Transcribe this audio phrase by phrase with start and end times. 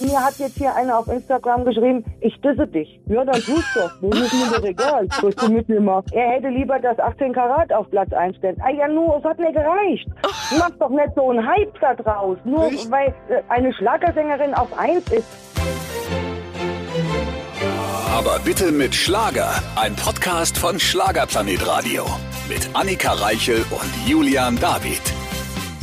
[0.00, 3.00] Mir hat jetzt hier einer auf Instagram geschrieben, ich disse dich.
[3.06, 3.90] Ja, dann tust doch.
[4.10, 6.12] Das ist mir doch egal, was du mit mir machst.
[6.12, 8.56] Er hätte lieber das 18 Karat auf Platz 1 stellen.
[8.60, 10.08] Ah ja, nur, es hat mir gereicht.
[10.58, 12.38] Mach doch nicht so einen Hype da draus.
[12.44, 12.90] Nur Echt?
[12.90, 15.26] weil äh, eine Schlagersängerin auf 1 ist.
[18.16, 19.50] Aber bitte mit Schlager.
[19.76, 22.04] Ein Podcast von Schlagerplanet Radio.
[22.48, 25.02] Mit Annika Reichel und Julian David.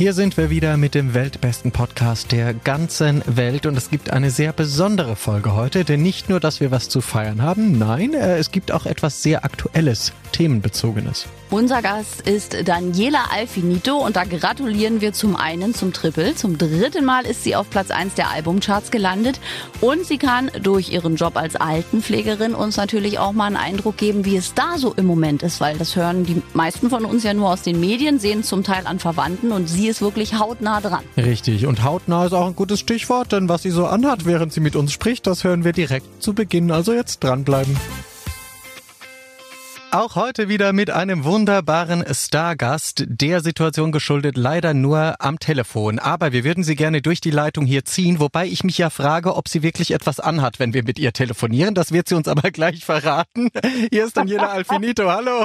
[0.02, 4.32] Hier sind wir wieder mit dem weltbesten Podcast der ganzen Welt und es gibt eine
[4.32, 8.36] sehr besondere Folge heute, denn nicht nur, dass wir was zu feiern haben, nein, äh,
[8.36, 11.28] es gibt auch etwas sehr Aktuelles, Themenbezogenes.
[11.50, 16.34] Unser Gast ist Daniela Alfinito und da gratulieren wir zum einen zum Triple.
[16.34, 19.38] Zum dritten Mal ist sie auf Platz 1 der Albumcharts gelandet
[19.82, 24.24] und sie kann durch ihren Job als Altenpflegerin uns natürlich auch mal einen Eindruck geben,
[24.24, 27.34] wie es da so im Moment ist, weil das hören die meisten von uns ja
[27.34, 31.04] nur aus den Medien, sehen zum Teil an Verwandten und sie ist wirklich hautnah dran.
[31.18, 34.60] Richtig, und hautnah ist auch ein gutes Stichwort, denn was sie so anhat, während sie
[34.60, 37.76] mit uns spricht, das hören wir direkt zu Beginn, also jetzt dranbleiben.
[39.90, 45.98] Auch heute wieder mit einem wunderbaren Stargast, der Situation geschuldet leider nur am Telefon.
[45.98, 49.36] Aber wir würden sie gerne durch die Leitung hier ziehen, wobei ich mich ja frage,
[49.36, 51.74] ob sie wirklich etwas anhat, wenn wir mit ihr telefonieren.
[51.74, 53.50] Das wird sie uns aber gleich verraten.
[53.90, 55.44] Hier ist Daniela Alfinito, hallo.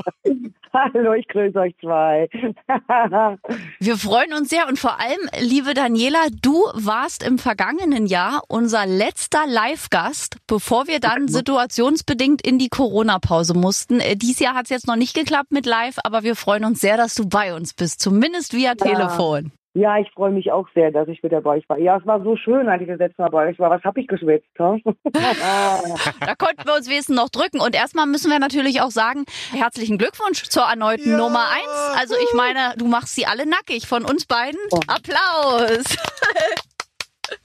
[0.73, 2.30] Hallo, ich grüße euch zwei.
[3.80, 8.86] Wir freuen uns sehr und vor allem, liebe Daniela, du warst im vergangenen Jahr unser
[8.86, 14.00] letzter Live-Gast, bevor wir dann situationsbedingt in die Corona-Pause mussten.
[14.00, 16.82] Äh, Dies Jahr hat es jetzt noch nicht geklappt mit Live, aber wir freuen uns
[16.82, 19.52] sehr, dass du bei uns bist, zumindest via Telefon.
[19.78, 21.78] Ja, ich freue mich auch sehr, dass ich wieder bei euch war.
[21.78, 23.70] Ja, es war so schön, als ich das letzte Mal bei euch war.
[23.70, 24.47] Was habe ich geschwitzt?
[24.58, 27.59] Da konnten wir uns wenigstens noch drücken.
[27.59, 31.17] Und erstmal müssen wir natürlich auch sagen, herzlichen Glückwunsch zur erneuten Ja.
[31.17, 32.00] Nummer eins.
[32.00, 34.59] Also ich meine, du machst sie alle nackig von uns beiden.
[34.72, 34.80] Oh.
[34.88, 35.83] Applaus.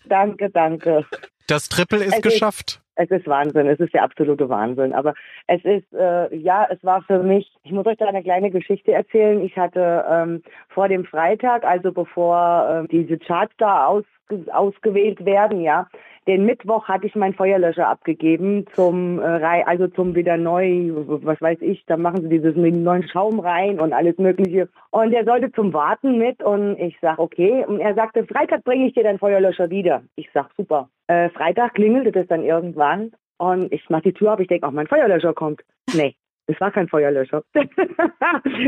[0.06, 1.04] danke, danke.
[1.48, 2.81] Das Triple ist ist- geschafft.
[2.94, 4.92] Es ist Wahnsinn, es ist der absolute Wahnsinn.
[4.92, 5.14] Aber
[5.46, 8.92] es ist, äh, ja, es war für mich, ich muss euch da eine kleine Geschichte
[8.92, 9.42] erzählen.
[9.42, 14.06] Ich hatte ähm, vor dem Freitag, also bevor äh, diese Charts da ausge
[14.52, 15.88] ausgewählt werden, ja,
[16.26, 21.58] den Mittwoch hatte ich meinen Feuerlöscher abgegeben zum äh, also zum wieder neu, was weiß
[21.62, 24.68] ich, da machen sie dieses mit neuen Schaum rein und alles mögliche.
[24.90, 27.64] Und der sollte zum Warten mit und ich sag okay.
[27.66, 30.02] Und er sagte, Freitag bringe ich dir deinen Feuerlöscher wieder.
[30.14, 30.88] Ich sag super.
[31.08, 34.72] Äh, Freitag klingelte das dann irgendwann und ich mach die Tür auf, ich denke, auch
[34.72, 35.62] mein Feuerlöscher kommt.
[35.94, 36.14] Nee.
[36.52, 37.42] Es war kein Feuerlöscher.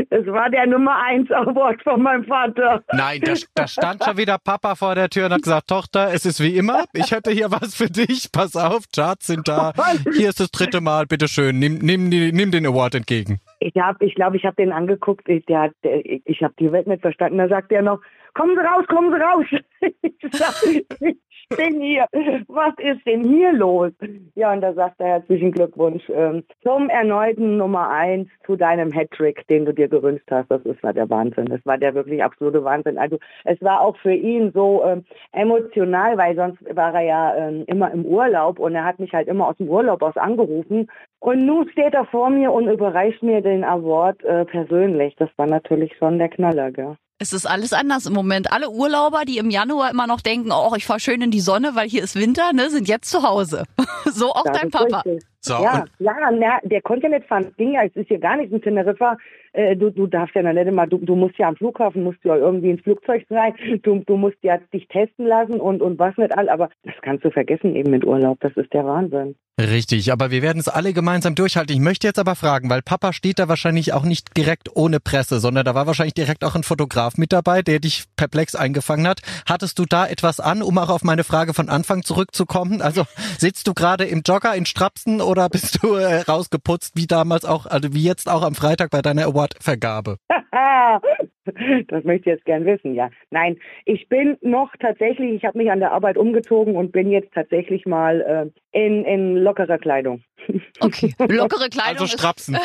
[0.09, 2.83] Es war der Nummer eins Award von meinem Vater.
[2.93, 6.25] Nein, da, da stand schon wieder Papa vor der Tür und hat gesagt, Tochter, es
[6.25, 9.73] ist wie immer, ich hätte hier was für dich, pass auf, Charts sind da,
[10.15, 13.39] hier ist das dritte Mal, bitteschön, nimm, nimm, nimm den Award entgegen.
[13.65, 15.27] Ich habe, ich glaube, ich habe den angeguckt.
[15.27, 17.39] Ich, der, hat- ich habe die Welt nicht verstanden.
[17.39, 17.99] Da sagt er noch:
[18.35, 19.45] Kommen Sie raus, kommen Sie raus.
[20.21, 20.55] Ich sag,
[20.99, 22.05] ich bin hier.
[22.47, 23.91] Was ist denn hier los?
[24.33, 29.45] Ja, und da sagt er herzlichen Glückwunsch ähm, zum erneuten Nummer eins zu deinem Hattrick,
[29.47, 30.49] den du dir gewünscht hast.
[30.49, 31.45] Das ist war der Wahnsinn.
[31.45, 32.97] Das war der wirklich absolute Wahnsinn.
[32.97, 37.63] Also es war auch für ihn so ähm, emotional, weil sonst war er ja ähm,
[37.67, 40.87] immer im Urlaub und er hat mich halt immer aus dem Urlaub aus angerufen.
[41.19, 45.15] Und nun steht er vor mir und überreicht mir den Award äh, persönlich.
[45.17, 46.97] Das war natürlich schon der Knaller, gell?
[47.17, 48.51] Es ist alles anders im Moment.
[48.51, 51.71] Alle Urlauber, die im Januar immer noch denken, oh, ich fahr schön in die Sonne,
[51.73, 53.63] weil hier ist Winter, ne, sind jetzt zu Hause.
[54.05, 55.01] so auch Das dein Papa.
[55.05, 55.23] richtig.
[55.39, 57.43] So, ja, ja, na, der konnte ja nicht fahren.
[57.45, 59.15] Das Ding ja, es ist hier gar nichts in Teneriffa.
[59.55, 62.19] Äh, du, du darfst ja noch nicht immer, du, du musst ja am Flughafen, musst
[62.23, 63.53] du ja irgendwie ins Flugzeug rein.
[63.83, 66.49] Du, du musst ja dich testen lassen und, und was nicht all.
[66.49, 68.39] Aber das kannst du vergessen eben mit Urlaub.
[68.41, 69.35] Das ist der Wahnsinn.
[69.57, 71.73] Richtig, aber wir werden es alle gemeinsam durchhalten.
[71.73, 75.39] Ich möchte jetzt aber fragen, weil Papa steht da wahrscheinlich auch nicht direkt ohne Presse,
[75.39, 79.21] sondern da war wahrscheinlich direkt auch ein Fotograf mit dabei, der dich perplex eingefangen hat.
[79.47, 82.81] Hattest du da etwas an, um auch auf meine Frage von Anfang zurückzukommen?
[82.81, 83.05] Also
[83.37, 87.65] sitzt du gerade im Jogger in Strapsen oder bist du äh, rausgeputzt, wie damals auch,
[87.65, 90.17] also wie jetzt auch am Freitag bei deiner Award-Vergabe?
[91.87, 93.09] das möchte ich jetzt gern wissen, ja.
[93.29, 97.33] Nein, ich bin noch tatsächlich, ich habe mich an der Arbeit umgezogen und bin jetzt
[97.33, 98.47] tatsächlich mal äh,
[98.77, 100.23] in, in lockerer Kleidung.
[100.81, 101.13] Okay.
[101.17, 102.01] Lockere Kleidung.
[102.01, 102.53] Also Strapsen.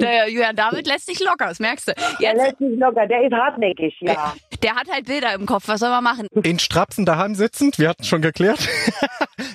[0.00, 1.92] der Julian David lässt sich locker, das merkst du.
[1.92, 4.32] Der Jetzt, lässt sich locker, der ist hartnäckig, ja.
[4.62, 5.64] der hat halt Bilder im Kopf.
[5.66, 6.28] Was soll man machen?
[6.44, 8.60] In Strapsen daheim sitzend, wir hatten schon geklärt.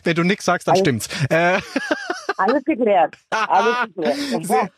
[0.04, 1.08] Wenn du nix sagst, dann Alles- stimmt's.
[1.30, 1.60] Äh,
[2.40, 3.16] Alles geklärt.
[3.30, 4.40] Alles geklärt.
[4.44, 4.70] Sehr,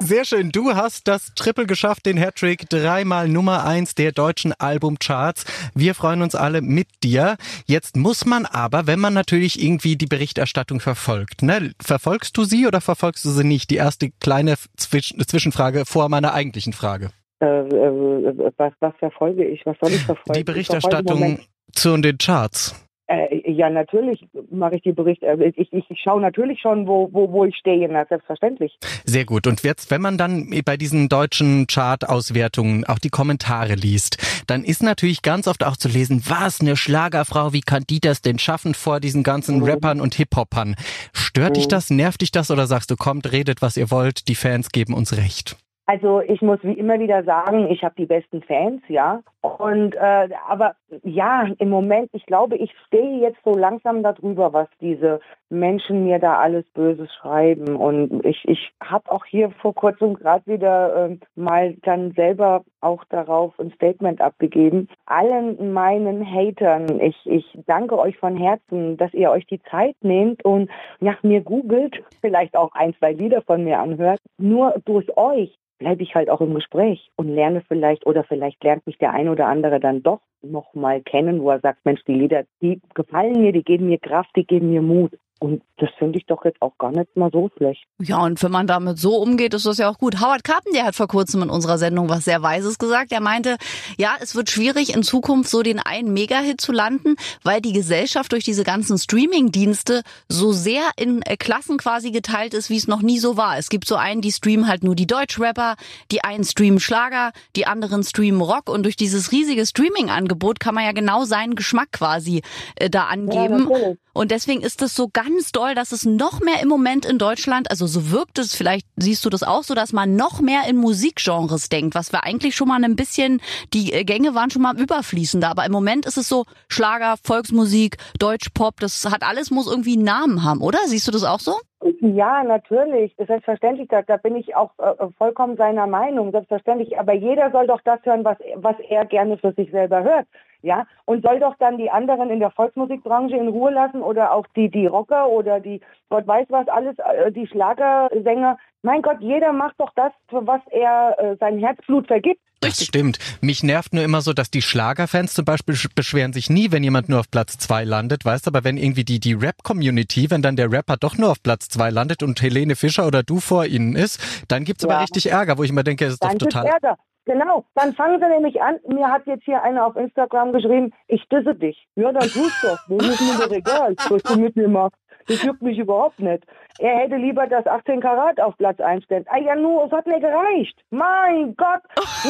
[0.00, 0.50] sehr schön.
[0.50, 5.44] Du hast das Triple geschafft, den Hattrick, dreimal Nummer eins der deutschen Albumcharts.
[5.74, 7.36] Wir freuen uns alle mit dir.
[7.66, 11.72] Jetzt muss man aber, wenn man natürlich irgendwie die Berichterstattung verfolgt, ne?
[11.82, 13.70] Verfolgst du sie oder verfolgst du sie nicht?
[13.70, 17.10] Die erste kleine Zwisch Zwischenfrage vor meiner eigentlichen Frage.
[17.40, 19.66] Äh, äh, was, was verfolge ich?
[19.66, 20.38] Was soll ich verfolgen?
[20.38, 21.40] Die Berichterstattung
[21.72, 22.74] zu den Charts?
[23.12, 25.26] Äh, ja, natürlich mache ich die Berichte.
[25.26, 28.78] Äh, ich, ich, ich schaue natürlich schon, wo, wo, wo ich stehe, na, selbstverständlich.
[29.04, 29.46] Sehr gut.
[29.46, 34.16] Und jetzt, wenn man dann bei diesen deutschen Chart-Auswertungen auch die Kommentare liest,
[34.46, 38.22] dann ist natürlich ganz oft auch zu lesen, was eine Schlagerfrau, wie kann die das
[38.22, 39.64] denn schaffen vor diesen ganzen mhm.
[39.64, 40.74] Rappern und Hip-Hopern?
[41.12, 41.54] Stört mhm.
[41.54, 44.70] dich das, nervt dich das oder sagst du, kommt, redet, was ihr wollt, die Fans
[44.70, 45.56] geben uns recht?
[45.86, 49.20] Also ich muss wie immer wieder sagen, ich habe die besten Fans, ja.
[49.40, 54.68] Und äh, aber ja, im Moment, ich glaube, ich stehe jetzt so langsam darüber, was
[54.80, 55.20] diese
[55.50, 57.74] Menschen mir da alles Böses schreiben.
[57.74, 63.04] Und ich, ich habe auch hier vor kurzem gerade wieder äh, mal dann selber auch
[63.04, 64.88] darauf ein Statement abgegeben.
[65.06, 70.44] Allen meinen Hatern, ich, ich danke euch von Herzen, dass ihr euch die Zeit nehmt
[70.44, 70.70] und
[71.00, 74.20] nach mir googelt, vielleicht auch ein, zwei Lieder von mir anhört.
[74.38, 78.86] Nur durch euch bleibe ich halt auch im Gespräch und lerne vielleicht oder vielleicht lernt
[78.86, 82.14] mich der ein oder andere dann doch noch mal kennen, wo er sagt, Mensch, die
[82.14, 85.12] Lieder, die gefallen mir, die geben mir Kraft, die geben mir Mut.
[85.42, 87.82] Und das finde ich doch jetzt auch gar nicht mal so schlecht.
[88.00, 90.20] Ja, und wenn man damit so umgeht, ist das ja auch gut.
[90.20, 93.10] Howard Carpenter hat vor kurzem in unserer Sendung was sehr Weises gesagt.
[93.10, 93.56] Er meinte,
[93.98, 98.30] ja, es wird schwierig in Zukunft so den einen Mega-Hit zu landen, weil die Gesellschaft
[98.30, 103.02] durch diese ganzen Streaming-Dienste so sehr in äh, Klassen quasi geteilt ist, wie es noch
[103.02, 103.58] nie so war.
[103.58, 105.74] Es gibt so einen, die streamen halt nur die Deutschrapper,
[106.12, 110.84] die einen streamen Schlager, die anderen streamen Rock und durch dieses riesige Streaming-Angebot kann man
[110.84, 112.42] ja genau seinen Geschmack quasi
[112.76, 113.68] äh, da angeben.
[113.68, 117.18] Ja, und deswegen ist es so ganz doll, dass es noch mehr im Moment in
[117.18, 120.62] Deutschland, also so wirkt es, vielleicht siehst du das auch so, dass man noch mehr
[120.68, 123.40] in Musikgenres denkt, was wir eigentlich schon mal ein bisschen,
[123.72, 127.96] die äh, Gänge waren schon mal überfließender, aber im Moment ist es so Schlager, Volksmusik,
[128.18, 130.78] Deutschpop, das hat alles, muss irgendwie einen Namen haben, oder?
[130.86, 131.54] Siehst du das auch so?
[132.00, 133.14] Ja, natürlich.
[133.16, 136.98] Selbstverständlich, da, da bin ich auch äh, vollkommen seiner Meinung, selbstverständlich.
[136.98, 140.26] Aber jeder soll doch das hören, was, was er gerne für sich selber hört.
[140.62, 144.46] Ja, und soll doch dann die anderen in der Volksmusikbranche in Ruhe lassen oder auch
[144.54, 148.58] die, die Rocker oder die, Gott weiß was alles, äh, die Schlagersänger.
[148.82, 152.40] Mein Gott, jeder macht doch das, für was er äh, sein Herzblut vergibt.
[152.62, 153.18] Das stimmt.
[153.40, 157.08] Mich nervt nur immer so, dass die Schlagerfans zum Beispiel beschweren sich nie, wenn jemand
[157.08, 160.70] nur auf Platz zwei landet, weißt aber wenn irgendwie die, die Rap-Community, wenn dann der
[160.70, 164.20] Rapper doch nur auf Platz zwei landet und Helene Fischer oder du vor ihnen ist,
[164.46, 164.90] dann gibt's ja.
[164.90, 166.66] aber richtig Ärger, wo ich immer denke, es ist dann doch total.
[166.66, 166.98] Ärger.
[167.24, 168.80] Genau, dann fangen sie nämlich an.
[168.88, 171.86] Mir hat jetzt hier einer auf Instagram geschrieben, ich disse dich.
[171.94, 172.78] Ja, dann tust doch.
[172.88, 174.98] Das ist mir doch egal, was du mit mir machst.
[175.28, 176.44] Das juckt mich überhaupt nicht.
[176.80, 179.24] Er hätte lieber das 18 Karat auf Platz 1 stellen.
[179.28, 180.82] Ah ja, nur, es hat mir gereicht.
[180.90, 181.82] Mein Gott,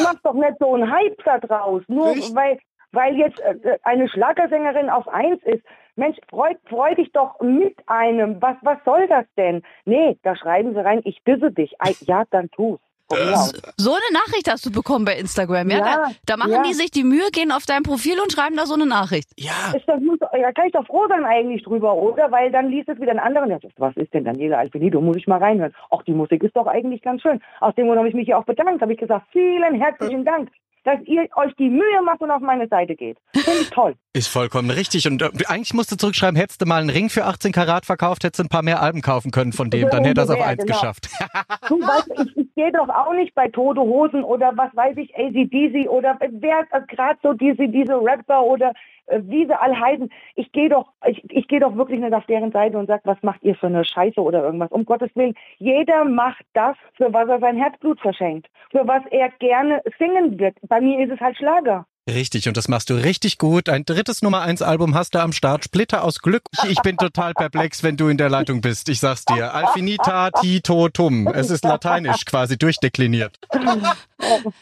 [0.03, 1.81] mach doch nicht so einen Hype da draus.
[1.87, 2.59] Nur weil,
[2.91, 5.63] weil jetzt äh, eine Schlagersängerin auf 1 ist.
[5.95, 8.41] Mensch, freu, freu dich doch mit einem.
[8.41, 9.63] Was, was soll das denn?
[9.85, 11.75] Nee, da schreiben sie rein, ich disse dich.
[11.79, 12.79] Ah, ja, dann tu's.
[13.09, 15.77] So eine Nachricht hast du bekommen bei Instagram, ja?
[15.77, 16.63] ja da, da, machen ja.
[16.63, 19.29] die sich die Mühe, gehen auf dein Profil und schreiben da so eine Nachricht.
[19.37, 19.73] Ja.
[19.75, 22.31] Ist das, da kann ich doch froh sein eigentlich drüber, oder?
[22.31, 23.47] Weil dann liest es wieder ein anderer.
[23.47, 25.01] Ja, was ist denn Daniela Alfinido?
[25.01, 25.73] Muss ich mal reinhören.
[25.91, 27.41] Ach, die Musik ist doch eigentlich ganz schön.
[27.59, 28.81] Aus dem Grund habe ich mich ja auch bedankt.
[28.81, 30.49] Habe ich gesagt, vielen herzlichen Dank
[30.83, 33.17] dass ihr euch die Mühe macht und auf meine Seite geht.
[33.33, 33.95] Finde ich toll.
[34.13, 35.07] Ist vollkommen richtig.
[35.07, 38.23] Und äh, eigentlich musst du zurückschreiben, hättest du mal einen Ring für 18 Karat verkauft,
[38.23, 40.41] hättest du ein paar mehr Alben kaufen können von dem, dann hätte er es auf
[40.41, 40.77] eins genau.
[40.77, 41.09] geschafft.
[41.69, 45.15] du weißt, ich, ich gehe doch auch nicht bei Tote Hosen oder was weiß ich,
[45.15, 48.73] ACDC oder wer äh, gerade so diese, diese Rapper oder
[49.07, 50.09] wie sie alle heißen.
[50.35, 53.21] Ich gehe doch, ich, ich gehe doch wirklich nicht auf deren Seite und sage, was
[53.21, 54.71] macht ihr für eine Scheiße oder irgendwas.
[54.71, 59.29] Um Gottes Willen, jeder macht das, für was er sein Herzblut verschenkt, für was er
[59.39, 60.57] gerne singen wird.
[60.67, 61.85] Bei mir ist es halt Schlager.
[62.09, 63.69] Richtig, und das machst du richtig gut.
[63.69, 65.63] Ein drittes Nummer eins Album hast du am Start.
[65.63, 66.43] Splitter aus Glück.
[66.67, 68.89] Ich bin total perplex, wenn du in der Leitung bist.
[68.89, 69.53] Ich sag's dir.
[69.53, 71.27] Alfinita Tito Tum.
[71.27, 73.39] Es ist lateinisch quasi durchdekliniert.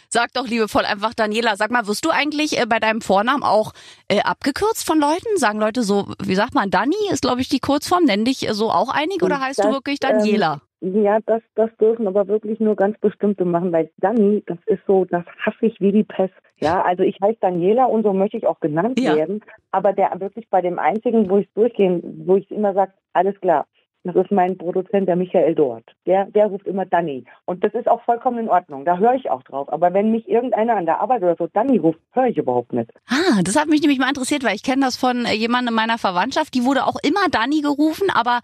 [0.10, 3.74] Sag doch liebevoll einfach, Daniela, sag mal, wirst du eigentlich äh, bei deinem Vornamen auch
[4.07, 5.38] äh, abgekürzt von Leuten?
[5.38, 8.03] Sagen Leute so, wie sagt man, Dani ist, glaube ich, die Kurzform.
[8.03, 10.53] Nennen dich so auch einige oder heißt das, du wirklich Daniela?
[10.53, 14.81] Ähm ja, das, das dürfen aber wirklich nur ganz bestimmte machen, weil Dani, das ist
[14.88, 16.33] so, das hasse ich wie die Pest.
[16.57, 19.15] Ja, also ich heiße Daniela und so möchte ich auch genannt ja.
[19.15, 19.41] werden.
[19.71, 23.65] Aber der wirklich bei dem einzigen, wo ich durchgehen, wo ich immer sage, alles klar,
[24.03, 25.84] das ist mein Produzent, der Michael Dort.
[26.08, 27.24] Der, der ruft immer Danny.
[27.46, 28.84] Und das ist auch vollkommen in Ordnung.
[28.84, 29.72] Da höre ich auch drauf.
[29.72, 32.91] Aber wenn mich irgendeiner an der Arbeit oder so Danny ruft, höre ich überhaupt nicht.
[33.08, 35.75] Ah, das hat mich nämlich mal interessiert, weil ich kenne das von äh, jemandem in
[35.75, 36.53] meiner Verwandtschaft.
[36.55, 38.39] Die wurde auch immer Danny gerufen, aber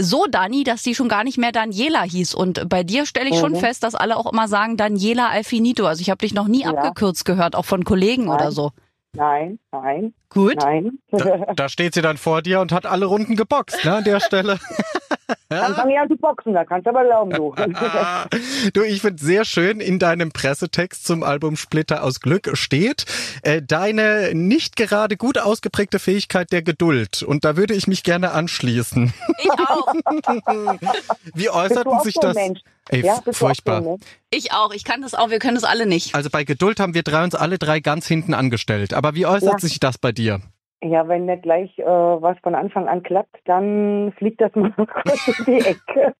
[0.00, 2.34] so Dani, dass die schon gar nicht mehr Daniela hieß.
[2.34, 3.40] Und bei dir stelle ich mhm.
[3.40, 5.86] schon fest, dass alle auch immer sagen Daniela Alfinito.
[5.86, 6.70] Also ich habe dich noch nie ja.
[6.70, 8.36] abgekürzt gehört, auch von Kollegen Nein.
[8.36, 8.70] oder so.
[9.14, 10.14] Nein, nein.
[10.30, 10.56] Gut.
[10.56, 10.98] Nein.
[11.10, 14.20] Da, da steht sie dann vor dir und hat alle Runden geboxt, ne, an der
[14.20, 14.58] Stelle.
[15.48, 17.54] Dann fange ich an zu boxen, da kannst du aber glauben, du.
[18.72, 23.04] du, ich finde sehr schön, in deinem Pressetext zum Album Splitter aus Glück steht
[23.42, 27.22] äh, deine nicht gerade gut ausgeprägte Fähigkeit der Geduld.
[27.22, 29.12] Und da würde ich mich gerne anschließen.
[29.38, 29.94] Ich auch.
[31.34, 32.34] Wie äußerten sich so das?
[32.34, 32.60] Mensch?
[32.92, 33.82] Ey, Ja, auch furchtbar.
[33.82, 33.98] so, ne?
[34.30, 34.72] Ich auch.
[34.72, 35.30] Ich kann das auch.
[35.30, 36.14] Wir können das alle nicht.
[36.14, 38.94] Also bei Geduld haben wir drei uns alle drei ganz hinten angestellt.
[38.94, 39.58] Aber wie äußert Ja.
[39.58, 40.40] sich das bei dir?
[40.84, 45.28] Ja, wenn nicht gleich äh, was von Anfang an klappt, dann fliegt das mal kurz
[45.28, 46.14] in die Ecke.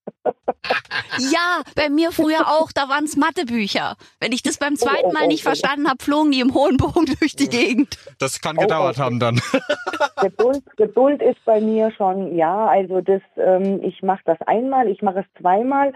[1.19, 2.71] Ja, bei mir früher auch.
[2.73, 3.97] Da waren es Mathebücher.
[4.21, 5.49] Wenn ich das beim zweiten oh, Mal oh, nicht oh.
[5.49, 7.99] verstanden habe, flogen die im hohen Bogen durch die Gegend.
[8.21, 9.03] Das kann gedauert oh.
[9.03, 9.41] haben dann.
[10.21, 15.03] Geduld, Geduld ist bei mir schon, ja, also das, ähm, ich mache das einmal, ich
[15.03, 15.93] mache es zweimal.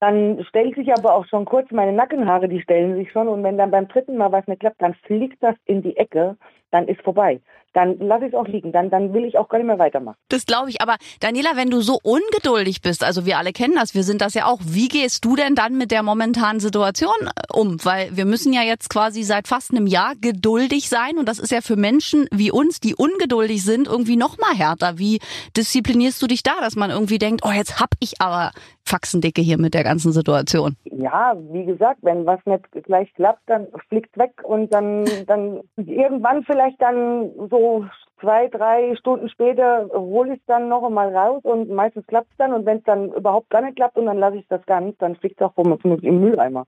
[0.00, 3.28] Dann stellt sich aber auch schon kurz meine Nackenhaare, die stellen sich schon.
[3.28, 6.36] Und wenn dann beim dritten Mal was nicht klappt, dann fliegt das in die Ecke,
[6.70, 7.40] dann ist vorbei.
[7.72, 8.72] Dann lasse ich es auch liegen.
[8.72, 10.16] Dann, dann will ich auch gar nicht mehr weitermachen.
[10.30, 10.80] Das glaube ich.
[10.80, 14.32] Aber Daniela, wenn du so ungeduldig bist, also wir alle kennen das, wir sind das
[14.32, 14.60] ja auch.
[14.64, 17.76] Wie gehst du denn dann mit der momentanen Situation äh, um?
[17.84, 21.52] Weil wir müssen ja jetzt quasi seit fast einem Jahr geduldig sein und das ist
[21.52, 24.98] ja für Menschen wie uns, die ungeduldig sind, irgendwie noch mal härter.
[24.98, 25.20] Wie
[25.54, 28.52] disziplinierst du dich da, dass man irgendwie denkt, oh, jetzt hab ich aber
[28.86, 30.76] Faxendicke hier mit der ganzen Situation?
[30.84, 36.44] Ja, wie gesagt, wenn was nicht gleich klappt, dann fliegt weg und dann, dann irgendwann
[36.56, 37.84] vielleicht dann so
[38.20, 42.36] zwei, drei Stunden später hole ich es dann noch einmal raus und meistens klappt es
[42.38, 44.96] dann und wenn es dann überhaupt gar nicht klappt und dann lasse ich das ganz,
[44.98, 46.66] dann fliegt es auch vom, im Mülleimer.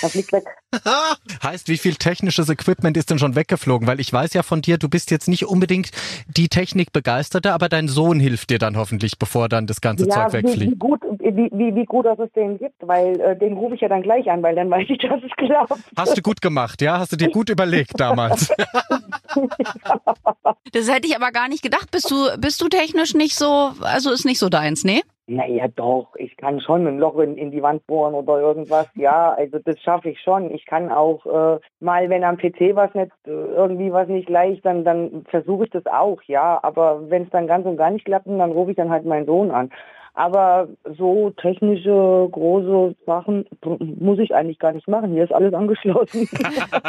[0.00, 0.44] Dann fliegt weg.
[1.42, 3.86] heißt, wie viel technisches Equipment ist denn schon weggeflogen?
[3.86, 5.90] Weil ich weiß ja von dir, du bist jetzt nicht unbedingt
[6.28, 10.32] die Technikbegeisterte, aber dein Sohn hilft dir dann hoffentlich, bevor dann das ganze ja, Zeug
[10.32, 10.78] wie, wie wegfliegt.
[10.78, 13.88] gut, wie, wie, wie gut, dass es den gibt, weil äh, den rufe ich ja
[13.88, 15.72] dann gleich an, weil dann weiß ich, dass es klappt.
[15.96, 16.98] Hast du gut gemacht, ja?
[16.98, 18.50] Hast du dir gut überlegt damals?
[20.80, 21.90] Das hätte ich aber gar nicht gedacht.
[21.90, 25.02] Bist du, bist du technisch nicht so, also ist nicht so deins, ne?
[25.26, 28.86] Naja, doch, ich kann schon ein Loch in, in die Wand bohren oder irgendwas.
[28.94, 30.50] Ja, also das schaffe ich schon.
[30.50, 34.64] Ich kann auch äh, mal, wenn am PC was nicht, äh, irgendwie was nicht leicht,
[34.64, 36.58] dann, dann versuche ich das auch, ja.
[36.62, 39.26] Aber wenn es dann ganz und gar nicht klappt, dann rufe ich dann halt meinen
[39.26, 39.70] Sohn an.
[40.14, 43.46] Aber so technische, große Sachen
[43.78, 45.12] muss ich eigentlich gar nicht machen.
[45.12, 46.28] Hier ist alles angeschlossen.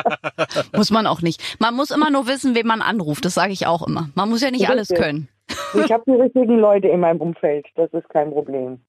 [0.76, 1.58] Muss man auch nicht.
[1.60, 3.24] Man muss immer nur wissen, wen man anruft.
[3.26, 4.10] Das sage ich auch immer.
[4.16, 5.06] Man muss ja nicht alles Richtig.
[5.06, 5.30] können.
[5.86, 7.68] ich habe die richtigen Leute in meinem Umfeld.
[7.76, 8.80] Das ist kein Problem.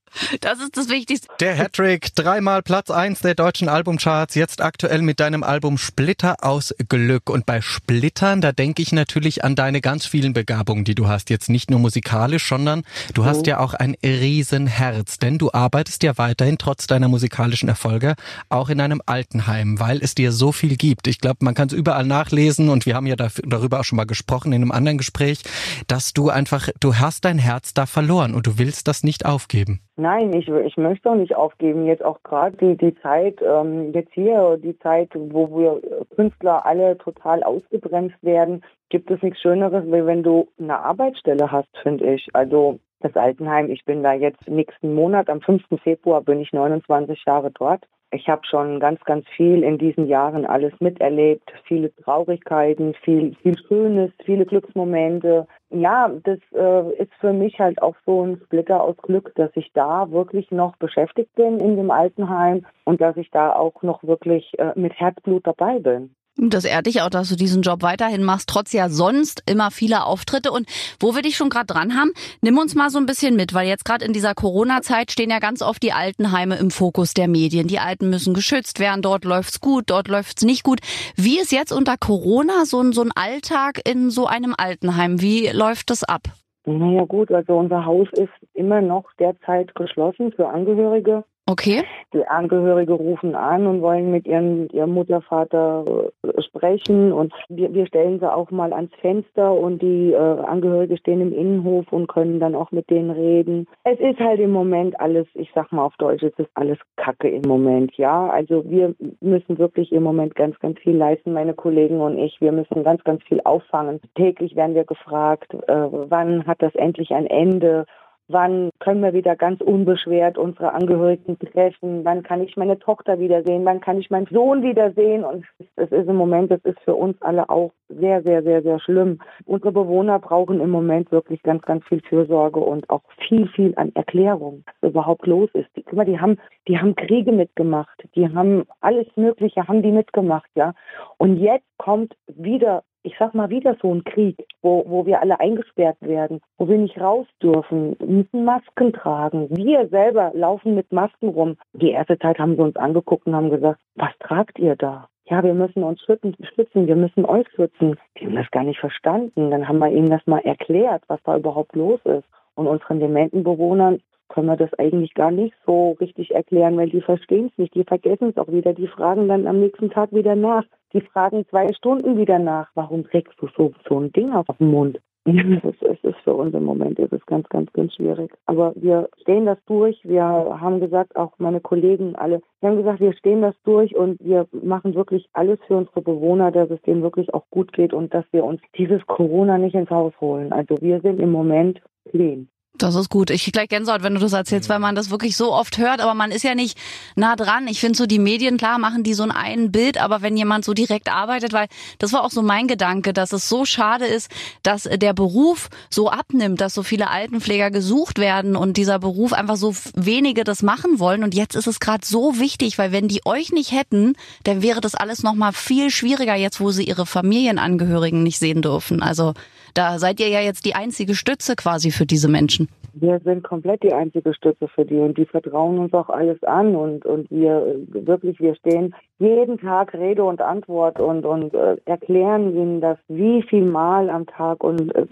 [0.40, 1.28] Das ist das Wichtigste.
[1.40, 6.74] Der Hattrick, dreimal Platz eins der deutschen Albumcharts, jetzt aktuell mit deinem Album Splitter aus
[6.88, 7.30] Glück.
[7.30, 11.30] Und bei Splittern, da denke ich natürlich an deine ganz vielen Begabungen, die du hast.
[11.30, 12.82] Jetzt nicht nur musikalisch, sondern
[13.14, 18.14] du hast ja auch ein Riesenherz, denn du arbeitest ja weiterhin trotz deiner musikalischen Erfolge
[18.48, 21.06] auch in einem Altenheim, weil es dir so viel gibt.
[21.06, 24.04] Ich glaube, man kann es überall nachlesen und wir haben ja darüber auch schon mal
[24.04, 25.40] gesprochen in einem anderen Gespräch,
[25.86, 29.80] dass du einfach, du hast dein Herz da verloren und du willst das nicht aufgeben.
[29.96, 31.86] Nein, ich, ich möchte auch nicht aufgeben.
[31.86, 35.82] Jetzt auch gerade die, die Zeit, ähm, jetzt hier, die Zeit, wo wir
[36.16, 41.76] Künstler alle total ausgebremst werden, gibt es nichts Schöneres, wie wenn du eine Arbeitsstelle hast,
[41.82, 42.28] finde ich.
[42.32, 45.62] Also das Altenheim, ich bin da jetzt nächsten Monat, am 5.
[45.82, 47.86] Februar bin ich 29 Jahre dort.
[48.14, 53.56] Ich habe schon ganz, ganz viel in diesen Jahren alles miterlebt, viele Traurigkeiten, viel, viel
[53.66, 55.46] Schönes, viele Glücksmomente.
[55.70, 59.72] Ja, das äh, ist für mich halt auch so ein Splitter aus Glück, dass ich
[59.72, 64.58] da wirklich noch beschäftigt bin in dem Altenheim und dass ich da auch noch wirklich
[64.58, 66.14] äh, mit Herzblut dabei bin.
[66.36, 70.06] Das ehrt dich auch, dass du diesen Job weiterhin machst, trotz ja sonst immer vieler
[70.06, 70.50] Auftritte.
[70.50, 70.66] Und
[70.98, 73.68] wo wir dich schon gerade dran haben, nimm uns mal so ein bisschen mit, weil
[73.68, 77.68] jetzt gerade in dieser Corona-Zeit stehen ja ganz oft die Altenheime im Fokus der Medien.
[77.68, 80.80] Die Alten müssen geschützt werden, dort läuft's gut, dort läuft's nicht gut.
[81.16, 85.20] Wie ist jetzt unter Corona so ein, so ein Alltag in so einem Altenheim?
[85.20, 86.22] Wie läuft das ab?
[86.64, 91.24] Naja gut, also unser Haus ist immer noch derzeit geschlossen für Angehörige.
[91.46, 91.82] Okay.
[92.14, 95.84] Die Angehörige rufen an und wollen mit ihrem, ihrem Mutter, Vater
[96.22, 100.96] äh, sprechen und wir, wir stellen sie auch mal ans Fenster und die äh, Angehörige
[100.98, 103.66] stehen im Innenhof und können dann auch mit denen reden.
[103.82, 107.28] Es ist halt im Moment alles, ich sag mal auf Deutsch, es ist alles Kacke
[107.28, 108.28] im Moment, ja.
[108.28, 112.40] Also wir müssen wirklich im Moment ganz, ganz viel leisten, meine Kollegen und ich.
[112.40, 114.00] Wir müssen ganz, ganz viel auffangen.
[114.14, 117.86] Täglich werden wir gefragt, äh, wann hat das endlich ein Ende?
[118.32, 122.04] Wann können wir wieder ganz unbeschwert unsere Angehörigen treffen?
[122.04, 123.64] Wann kann ich meine Tochter wiedersehen?
[123.66, 125.22] Wann kann ich meinen Sohn wiedersehen?
[125.22, 125.44] Und
[125.76, 129.18] es ist im Moment, das ist für uns alle auch sehr, sehr, sehr, sehr schlimm.
[129.44, 133.92] Unsere Bewohner brauchen im Moment wirklich ganz, ganz viel Fürsorge und auch viel, viel an
[133.94, 135.68] Erklärung, was überhaupt los ist.
[135.76, 138.02] Die, guck mal, die haben, die haben Kriege mitgemacht.
[138.14, 140.72] Die haben alles Mögliche, haben die mitgemacht, ja.
[141.18, 145.40] Und jetzt kommt wieder ich sag mal wieder so ein Krieg, wo, wo wir alle
[145.40, 149.48] eingesperrt werden, wo wir nicht raus dürfen, müssen Masken tragen.
[149.50, 151.56] Wir selber laufen mit Masken rum.
[151.72, 155.08] Die erste Zeit haben sie uns angeguckt und haben gesagt, was tragt ihr da?
[155.26, 157.96] Ja, wir müssen uns schützen, schützen, wir müssen euch schützen.
[158.18, 159.50] Die haben das gar nicht verstanden.
[159.50, 162.26] Dann haben wir ihnen das mal erklärt, was da überhaupt los ist.
[162.54, 167.00] Und unseren dementen Bewohnern können wir das eigentlich gar nicht so richtig erklären, weil die
[167.00, 167.74] verstehen es nicht.
[167.74, 168.72] Die vergessen es auch wieder.
[168.72, 170.64] Die fragen dann am nächsten Tag wieder nach.
[170.92, 172.68] Die fragen zwei Stunden wieder nach.
[172.74, 175.00] Warum trägst du so, so ein Ding auf dem Mund?
[175.24, 178.32] Es ist, ist für uns im Moment ist es ganz, ganz, ganz schwierig.
[178.46, 180.00] Aber wir stehen das durch.
[180.02, 184.18] Wir haben gesagt, auch meine Kollegen alle, wir haben gesagt, wir stehen das durch und
[184.20, 188.12] wir machen wirklich alles für unsere Bewohner, dass es denen wirklich auch gut geht und
[188.12, 190.52] dass wir uns dieses Corona nicht ins Haus holen.
[190.52, 191.80] Also wir sind im Moment
[192.10, 192.48] clean.
[192.82, 193.30] Das ist gut.
[193.30, 196.14] Ich gleich Gänsehaut, wenn du das erzählst, weil man das wirklich so oft hört, aber
[196.14, 196.76] man ist ja nicht
[197.14, 197.68] nah dran.
[197.68, 200.64] Ich finde so, die Medien, klar, machen die so ein ein Bild, aber wenn jemand
[200.64, 204.30] so direkt arbeitet, weil das war auch so mein Gedanke, dass es so schade ist,
[204.62, 209.56] dass der Beruf so abnimmt, dass so viele Altenpfleger gesucht werden und dieser Beruf einfach
[209.56, 211.22] so wenige das machen wollen.
[211.22, 214.80] Und jetzt ist es gerade so wichtig, weil wenn die euch nicht hätten, dann wäre
[214.80, 219.02] das alles nochmal viel schwieriger jetzt, wo sie ihre Familienangehörigen nicht sehen dürfen.
[219.02, 219.34] Also
[219.74, 222.68] da seid ihr ja jetzt die einzige Stütze quasi für diese Menschen.
[222.94, 226.76] Wir sind komplett die einzige Stütze für die und die vertrauen uns auch alles an
[226.76, 232.54] und, und wir wirklich, wir stehen jeden Tag Rede und Antwort und, und äh, erklären
[232.54, 235.06] ihnen das wie viel Mal am Tag und äh,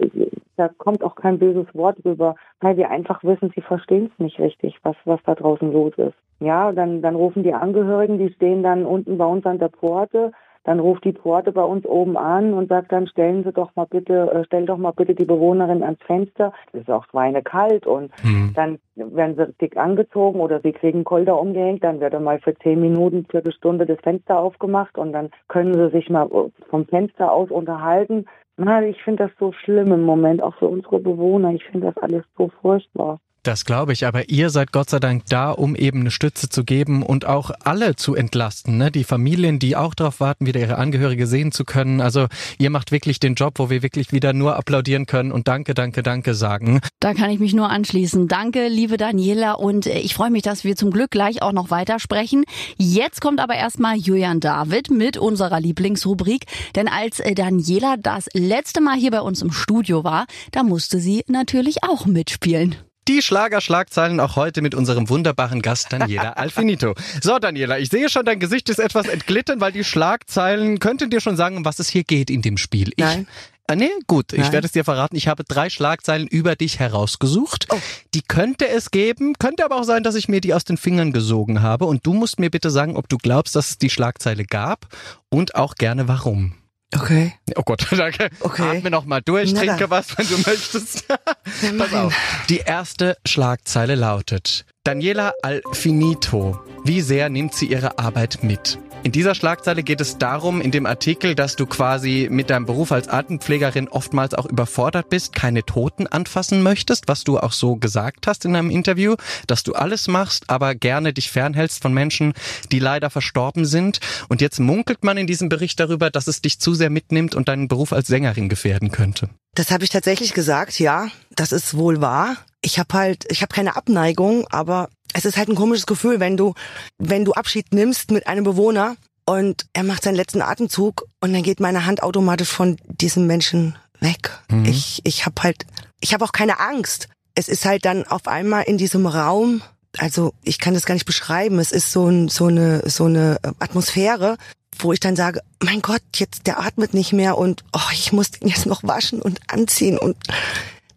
[0.57, 4.39] da kommt auch kein böses Wort rüber, weil wir einfach wissen, sie verstehen es nicht
[4.39, 6.13] richtig, was, was da draußen los ist.
[6.39, 10.31] Ja, dann, dann rufen die Angehörigen, die stehen dann unten bei uns an der Pforte,
[10.63, 13.85] dann ruft die Pforte bei uns oben an und sagt dann, stellen Sie doch mal
[13.85, 16.53] bitte, äh, stell doch mal bitte die Bewohnerin ans Fenster.
[16.73, 18.53] Es ist auch schweinekalt und mhm.
[18.55, 22.79] dann werden sie dick angezogen oder sie kriegen Kolder umgehängt, dann wird mal für zehn
[22.79, 27.49] Minuten, Viertelstunde das Fenster aufgemacht und dann können sie sich mal äh, vom Fenster aus
[27.49, 28.25] unterhalten.
[28.57, 31.51] Na, ich finde das so schlimm im Moment, auch für unsere Bewohner.
[31.53, 33.19] Ich finde das alles so furchtbar.
[33.43, 36.63] Das glaube ich, aber ihr seid Gott sei Dank da, um eben eine Stütze zu
[36.63, 38.77] geben und auch alle zu entlasten.
[38.77, 38.91] Ne?
[38.91, 42.01] Die Familien, die auch darauf warten, wieder ihre Angehörige sehen zu können.
[42.01, 42.27] Also
[42.59, 46.03] ihr macht wirklich den Job, wo wir wirklich wieder nur applaudieren können und danke, danke,
[46.03, 46.81] danke sagen.
[46.99, 48.27] Da kann ich mich nur anschließen.
[48.27, 52.43] Danke, liebe Daniela und ich freue mich, dass wir zum Glück gleich auch noch weitersprechen.
[52.77, 58.81] Jetzt kommt aber erstmal Julian David mit unserer Lieblingsrubrik, denn als äh, Daniela das letzte
[58.81, 62.75] Mal hier bei uns im Studio war, da musste sie natürlich auch mitspielen.
[63.07, 66.93] Die Schlagerschlagzeilen auch heute mit unserem wunderbaren Gast Daniela Alfinito.
[67.21, 71.19] So, Daniela, ich sehe schon, dein Gesicht ist etwas entglitten, weil die Schlagzeilen könnten dir
[71.19, 72.89] schon sagen, um was es hier geht in dem Spiel.
[72.89, 73.27] Ich, Nein.
[73.67, 74.41] Ah, nee, gut, Nein.
[74.41, 75.15] ich werde es dir verraten.
[75.15, 77.67] Ich habe drei Schlagzeilen über dich herausgesucht.
[77.69, 77.77] Oh.
[78.13, 81.11] Die könnte es geben, könnte aber auch sein, dass ich mir die aus den Fingern
[81.11, 81.85] gesogen habe.
[81.85, 84.87] Und du musst mir bitte sagen, ob du glaubst, dass es die Schlagzeile gab
[85.29, 86.53] und auch gerne warum.
[86.93, 87.33] Okay.
[87.55, 88.29] Oh Gott, danke.
[88.41, 88.77] Okay.
[88.77, 89.89] Atme noch mal durch, Na trinke da.
[89.89, 91.07] was, wenn du möchtest.
[91.77, 92.13] Pass auf.
[92.49, 96.59] Die erste Schlagzeile lautet: Daniela Alfinito.
[96.83, 98.79] Wie sehr nimmt sie ihre Arbeit mit?
[99.03, 102.91] In dieser Schlagzeile geht es darum, in dem Artikel, dass du quasi mit deinem Beruf
[102.91, 108.27] als Altenpflegerin oftmals auch überfordert bist, keine Toten anfassen möchtest, was du auch so gesagt
[108.27, 109.15] hast in einem Interview,
[109.47, 112.33] dass du alles machst, aber gerne dich fernhältst von Menschen,
[112.71, 114.01] die leider verstorben sind.
[114.29, 117.47] Und jetzt munkelt man in diesem Bericht darüber, dass es dich zu sehr mitnimmt und
[117.47, 119.29] deinen Beruf als Sängerin gefährden könnte.
[119.55, 122.37] Das habe ich tatsächlich gesagt, ja, das ist wohl wahr.
[122.61, 126.37] Ich habe halt, ich habe keine Abneigung, aber es ist halt ein komisches Gefühl, wenn
[126.37, 126.53] du,
[126.97, 128.95] wenn du Abschied nimmst mit einem Bewohner
[129.25, 133.75] und er macht seinen letzten Atemzug und dann geht meine Hand automatisch von diesem Menschen
[133.99, 134.31] weg.
[134.49, 134.65] Mhm.
[134.65, 135.65] Ich, ich habe halt,
[135.99, 137.09] ich habe auch keine Angst.
[137.35, 139.61] Es ist halt dann auf einmal in diesem Raum,
[139.97, 141.59] also ich kann das gar nicht beschreiben.
[141.59, 144.37] Es ist so, ein, so eine, so eine Atmosphäre,
[144.79, 148.31] wo ich dann sage, mein Gott, jetzt der atmet nicht mehr und oh, ich muss
[148.31, 150.17] den jetzt noch waschen und anziehen und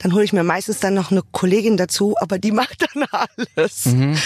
[0.05, 3.87] dann hole ich mir meistens dann noch eine Kollegin dazu, aber die macht dann alles.
[3.87, 4.17] Mhm.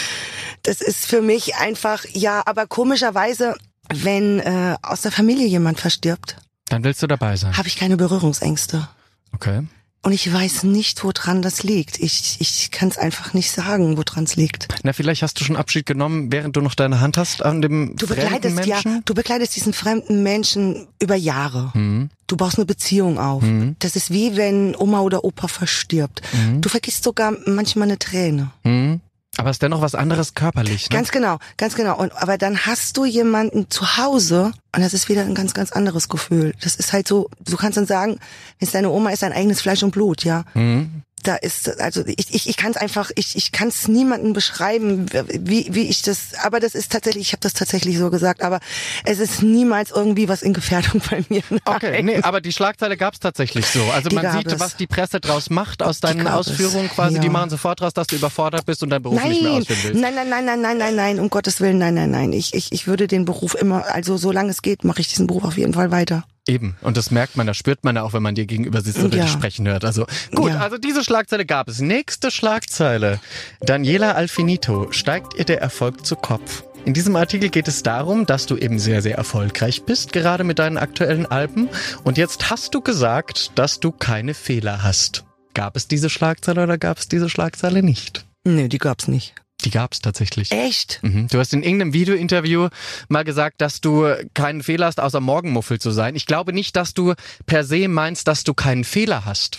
[0.65, 3.55] Das ist für mich einfach, ja, aber komischerweise,
[3.89, 6.37] wenn äh, aus der Familie jemand verstirbt,
[6.69, 7.57] dann willst du dabei sein.
[7.57, 8.89] Habe ich keine Berührungsängste.
[9.33, 9.63] Okay.
[10.03, 11.99] Und ich weiß nicht, woran das liegt.
[12.01, 14.69] Ich, ich kann es einfach nicht sagen, woran es liegt.
[14.83, 17.97] Na, vielleicht hast du schon Abschied genommen, während du noch deine Hand hast an dem
[17.97, 18.95] du begleitest, Menschen?
[18.97, 21.71] Ja, du begleitest diesen fremden Menschen über Jahre.
[21.75, 22.11] Mhm.
[22.29, 23.43] Du baust eine Beziehung auf.
[23.43, 23.75] Mhm.
[23.81, 26.23] Das ist wie wenn Oma oder Opa verstirbt.
[26.33, 26.61] Mhm.
[26.61, 28.51] Du vergisst sogar manchmal eine Träne.
[28.63, 29.01] Mhm.
[29.39, 30.91] Aber es ist dennoch was anderes körperlich.
[30.91, 30.97] Ne?
[30.97, 31.97] Ganz genau, ganz genau.
[31.97, 35.71] Und aber dann hast du jemanden zu Hause und das ist wieder ein ganz, ganz
[35.71, 36.55] anderes Gefühl.
[36.61, 38.19] Das ist halt so, du kannst dann sagen,
[38.59, 40.45] wenn es deine Oma ist, dein eigenes Fleisch und Blut, ja.
[40.55, 41.03] Mhm.
[41.23, 45.07] Da ist, also ich, ich, ich kann es einfach, ich, ich kann es niemandem beschreiben,
[45.29, 48.61] wie, wie ich das, aber das ist tatsächlich, ich habe das tatsächlich so gesagt, aber
[49.05, 51.43] es ist niemals irgendwie was in Gefährdung bei mir.
[51.51, 51.61] Nein.
[51.65, 53.83] Okay, nee, aber die Schlagzeile gab es tatsächlich so.
[53.93, 54.61] Also Die man sieht, es.
[54.61, 57.19] was die Presse draus macht aus deinen Ausführungen quasi.
[57.21, 57.33] Die ja.
[57.33, 60.01] machen sofort raus, dass du überfordert bist und deinen Beruf nicht mehr Nein, ausführen willst.
[60.01, 62.33] nein, nein, nein, nein, nein, nein, nein, um Gottes Willen, nein, nein, nein.
[62.33, 65.45] Ich, ich, ich würde den Beruf immer, also solange es geht, mache ich diesen Beruf
[65.45, 66.25] auf jeden Fall weiter.
[66.49, 66.77] Eben.
[66.81, 69.19] Und das merkt man, das spürt man ja auch, wenn man dir gegenüber sitzt oder
[69.19, 69.25] Ja.
[69.25, 69.85] dich sprechen hört.
[69.85, 70.61] Also gut, Ja.
[70.61, 71.81] also diese Schlagzeile gab es.
[71.81, 73.21] Nächste Schlagzeile.
[73.61, 74.91] Daniela Alfinito.
[74.91, 76.65] Steigt ihr der Erfolg zu Kopf?
[76.85, 80.59] In diesem Artikel geht es darum, dass du eben sehr, sehr erfolgreich bist, gerade mit
[80.59, 81.69] deinen aktuellen Alben.
[82.03, 85.25] Und jetzt hast du gesagt, dass du keine Fehler hast.
[85.53, 88.25] Gab es diese Schlagzeile oder gab es diese Schlagzeile nicht?
[88.45, 89.35] Nee, die gab's nicht.
[89.69, 90.51] Die gab es tatsächlich.
[90.51, 90.99] Echt?
[91.03, 91.29] Mhm.
[91.29, 92.71] Du hast in irgendeinem Videointerview
[93.09, 96.17] mal gesagt, dass du keinen Fehler hast, außer Morgenmuffel zu sein.
[96.17, 97.13] Ich glaube nicht, dass du
[97.45, 99.59] per se meinst, dass du keinen Fehler hast.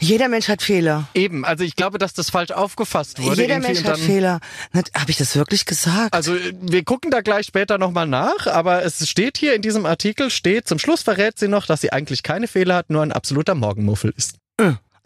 [0.00, 1.06] Jeder Mensch hat Fehler.
[1.14, 3.42] Eben, also ich glaube, dass das falsch aufgefasst wurde.
[3.42, 4.40] Jeder Mensch hat Fehler.
[4.74, 6.12] Habe ich das wirklich gesagt?
[6.12, 10.30] Also wir gucken da gleich später nochmal nach, aber es steht hier in diesem Artikel,
[10.30, 13.54] steht, zum Schluss verrät sie noch, dass sie eigentlich keine Fehler hat, nur ein absoluter
[13.54, 14.34] Morgenmuffel ist.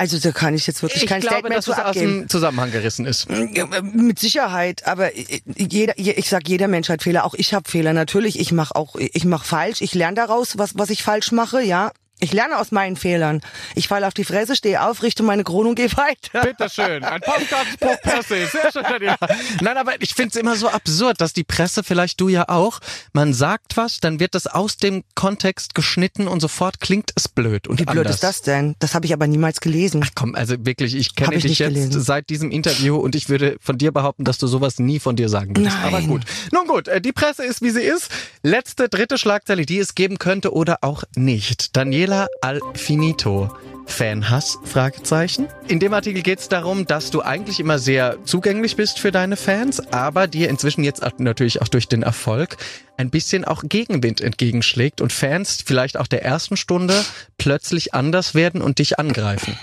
[0.00, 2.20] Also da kann ich jetzt wirklich Ich kein glaube, Statement dass zu es aus abgeben.
[2.20, 3.26] dem Zusammenhang gerissen ist.
[3.52, 5.10] Ja, Mit Sicherheit, aber
[5.56, 7.24] jeder, ich sag, jeder Mensch hat Fehler.
[7.24, 7.92] Auch ich habe Fehler.
[7.92, 9.80] Natürlich, ich mache auch, ich mache falsch.
[9.80, 11.62] Ich lerne daraus, was was ich falsch mache.
[11.62, 13.40] Ja, ich lerne aus meinen Fehlern.
[13.74, 16.42] Ich falle auf die Fresse, stehe auf, richte meine Krone und gehe weiter.
[16.42, 18.46] Bitteschön, ein Podcast pro Presse.
[18.46, 19.16] Sehr schön, Daniela.
[19.60, 22.80] Nein, aber ich finde es immer so absurd, dass die Presse, vielleicht du ja auch,
[23.12, 27.68] man sagt was, dann wird das aus dem Kontext geschnitten und sofort klingt es blöd
[27.68, 28.16] und Wie blöd anders.
[28.16, 28.74] ist das denn?
[28.80, 30.02] Das habe ich aber niemals gelesen.
[30.04, 32.00] Ach komm, also wirklich, ich kenne ich dich jetzt gelesen.
[32.00, 35.28] seit diesem Interview und ich würde von dir behaupten, dass du sowas nie von dir
[35.28, 35.76] sagen würdest.
[35.76, 35.94] Nein.
[35.94, 36.22] Aber gut.
[36.52, 38.10] Nun gut, äh, die Presse ist, wie sie ist.
[38.42, 41.76] Letzte, dritte Schlagzeile, die es geben könnte oder auch nicht.
[41.76, 42.07] Daniela
[42.40, 43.50] Alfinito.
[43.86, 44.58] Fanhass?
[44.64, 45.48] Fragezeichen.
[45.66, 49.36] In dem Artikel geht es darum, dass du eigentlich immer sehr zugänglich bist für deine
[49.36, 52.56] Fans, aber dir inzwischen jetzt auch natürlich auch durch den Erfolg
[52.96, 57.04] ein bisschen auch Gegenwind entgegenschlägt und Fans vielleicht auch der ersten Stunde
[57.38, 59.58] plötzlich anders werden und dich angreifen.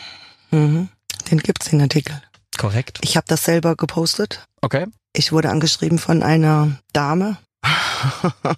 [0.51, 0.89] Mhm.
[1.31, 2.21] Den gibt's den Artikel.
[2.57, 2.99] Korrekt.
[3.01, 4.45] Ich habe das selber gepostet.
[4.61, 4.85] Okay.
[5.13, 7.37] Ich wurde angeschrieben von einer Dame.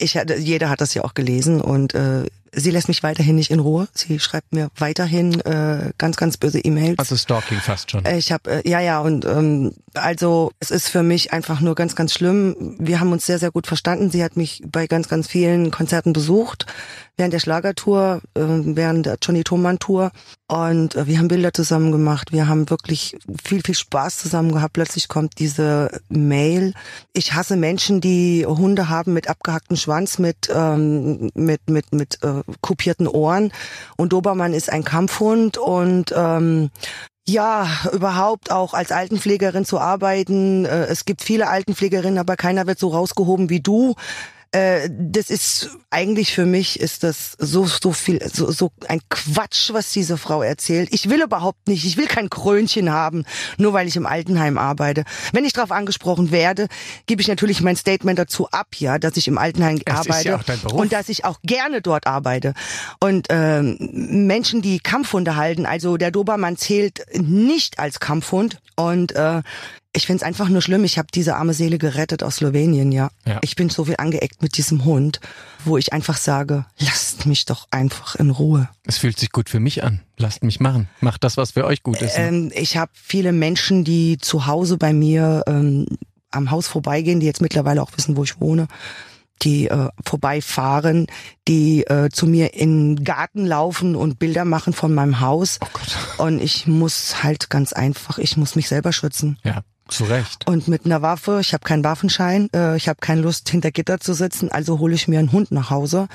[0.00, 3.50] Ich hatte, jeder hat das ja auch gelesen und äh, sie lässt mich weiterhin nicht
[3.50, 3.88] in Ruhe.
[3.92, 6.98] Sie schreibt mir weiterhin äh, ganz, ganz böse E-Mails.
[6.98, 8.04] Also Stalking fast schon.
[8.06, 11.94] Ich habe äh, ja ja und ähm, also es ist für mich einfach nur ganz
[11.96, 12.76] ganz schlimm.
[12.78, 14.10] Wir haben uns sehr sehr gut verstanden.
[14.10, 16.66] Sie hat mich bei ganz ganz vielen Konzerten besucht
[17.18, 20.12] während der Schlagertour, äh, während der Johnny Thoman Tour
[20.46, 22.32] und äh, wir haben Bilder zusammen gemacht.
[22.32, 24.72] Wir haben wirklich viel viel Spaß zusammen gehabt.
[24.72, 26.72] Plötzlich kommt diese Mail.
[27.12, 32.42] Ich hasse Menschen, die Hunde haben mit abgehacktem Schwanz, mit ähm, mit mit mit äh,
[32.62, 33.52] kopierten Ohren
[33.96, 36.70] und Dobermann ist ein Kampfhund und ähm,
[37.28, 40.64] ja, überhaupt auch als Altenpflegerin zu arbeiten.
[40.64, 43.96] Äh, Es gibt viele Altenpflegerinnen, aber keiner wird so rausgehoben wie du.
[44.52, 49.72] Äh, Das ist eigentlich für mich ist das so so viel so so ein Quatsch,
[49.72, 50.88] was diese Frau erzählt.
[50.92, 53.24] Ich will überhaupt nicht, ich will kein Krönchen haben,
[53.58, 55.04] nur weil ich im Altenheim arbeite.
[55.32, 56.68] Wenn ich darauf angesprochen werde,
[57.06, 60.40] gebe ich natürlich mein Statement dazu ab, ja, dass ich im Altenheim ist arbeite ja
[60.72, 62.54] und dass ich auch gerne dort arbeite.
[63.00, 63.76] Und ähm,
[64.26, 69.42] Menschen, die Kampfhunde halten, also der Dobermann zählt nicht als Kampfhund und äh,
[69.98, 70.84] ich find's einfach nur schlimm.
[70.84, 73.10] Ich habe diese arme Seele gerettet aus Slowenien, ja.
[73.26, 73.40] Ja.
[73.42, 75.20] Ich bin so viel angeeckt mit diesem Hund,
[75.64, 78.68] wo ich einfach sage, lasst mich doch einfach in Ruhe.
[78.84, 80.00] Es fühlt sich gut für mich an.
[80.16, 80.88] Lasst mich machen.
[81.00, 82.16] Macht das, was für euch gut ist.
[82.16, 82.28] ne?
[82.28, 85.86] Ähm, ich habe viele Menschen, die zu Hause bei mir ähm,
[86.30, 88.68] am Haus vorbeigehen, die jetzt mittlerweile auch wissen, wo ich wohne,
[89.42, 91.08] die äh, vorbeifahren,
[91.48, 95.58] die äh, zu mir in den Garten laufen und Bilder machen von meinem Haus.
[95.60, 95.96] oh Gott.
[96.18, 99.38] Und ich muss halt ganz einfach, ich muss mich selber schützen.
[99.42, 100.46] Ja, zu Recht.
[100.46, 103.98] Und mit einer Waffe, ich habe keinen Waffenschein, äh, ich habe keine Lust hinter Gitter
[104.00, 106.08] zu sitzen, also hole ich mir einen Hund nach Hause.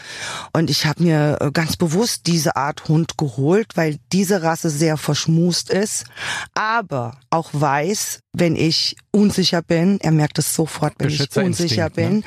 [0.54, 4.98] Und ich habe mir äh, ganz bewusst diese Art Hund geholt, weil diese Rasse sehr
[4.98, 6.06] verschmust ist,
[6.54, 11.90] aber auch weiß, wenn ich unsicher bin, er merkt es sofort, wenn ich unsicher ne?
[11.92, 12.24] bin.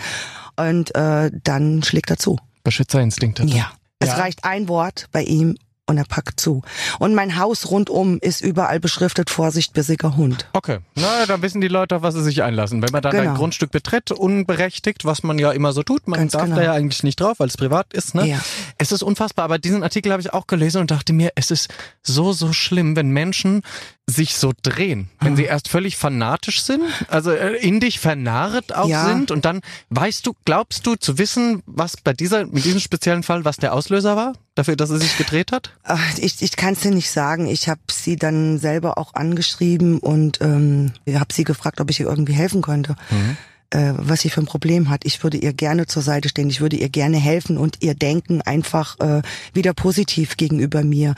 [0.57, 2.39] Und äh, dann schlägt er zu.
[2.65, 3.41] Beschützerinstinkt.
[3.41, 3.47] er.
[3.47, 3.73] Ja.
[3.99, 4.17] Es Ja.
[4.17, 6.63] reicht ein Wort bei ihm und er packt zu.
[6.99, 10.49] Und mein Haus rundum ist überall beschriftet Vorsicht, bissiger Hund.
[10.53, 12.83] Okay, na, dann wissen die Leute, auf was sie sich einlassen.
[12.83, 13.31] Wenn man dann Genau.
[13.31, 16.57] ein Grundstück betritt, unberechtigt, was man ja immer so tut, man Ganz darf genau.
[16.57, 18.27] da ja eigentlich nicht drauf, weil es privat ist, ne?
[18.27, 18.41] Ja.
[18.79, 21.69] Es ist unfassbar, aber diesen Artikel habe ich auch gelesen und dachte mir, es ist
[22.03, 23.63] so, so schlimm, wenn Menschen
[24.09, 28.89] sich so drehen, wenn sie erst völlig fanatisch sind, also äh, in dich vernarrt auch
[28.89, 29.05] Ja.
[29.09, 33.25] sind und dann weißt du, glaubst du zu wissen, was bei dieser, mit diesem speziellen
[33.25, 35.73] Fall, was der Auslöser war, dafür, dass er sich gedreht hat?
[36.19, 37.49] Ich, ich kann es dir nicht sagen.
[37.49, 42.07] Ich habe sie dann selber auch angeschrieben und ähm, habe sie gefragt, ob ich ihr
[42.07, 42.95] irgendwie helfen könnte.
[43.71, 45.05] Äh, was sie für ein Problem hat.
[45.05, 46.49] Ich würde ihr gerne zur Seite stehen.
[46.49, 51.17] Ich würde ihr gerne helfen und ihr Denken einfach äh, wieder positiv gegenüber mir.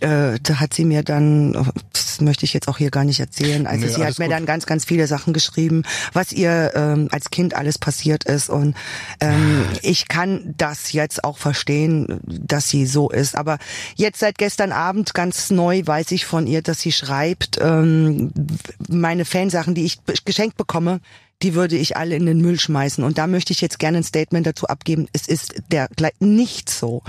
[0.00, 1.52] Äh, da hat sie mir dann,
[1.92, 4.34] das möchte ich jetzt auch hier gar nicht erzählen, also Nö, sie hat mir gut.
[4.34, 5.82] dann ganz, ganz viele Sachen geschrieben,
[6.12, 8.48] was ihr ähm, als Kind alles passiert ist.
[8.48, 8.76] Und
[9.20, 13.58] ähm, ich kann das jetzt auch verstehen, dass sie so ist, aber
[13.94, 18.32] jetzt seit gestern Abend ganz neu weiß ich von ihr, dass sie schreibt, ähm,
[18.88, 21.00] meine Fansachen, die ich geschenkt bekomme,
[21.42, 23.02] die würde ich alle in den Müll schmeißen.
[23.02, 27.02] Und da möchte ich jetzt gerne ein Statement dazu abgeben, es ist der nicht so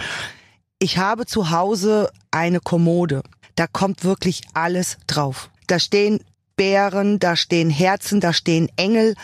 [0.81, 3.21] ich habe zu Hause eine Kommode.
[3.55, 5.49] Da kommt wirklich alles drauf.
[5.67, 6.19] Da stehen
[6.57, 9.15] Bären, da stehen Herzen, da stehen Engel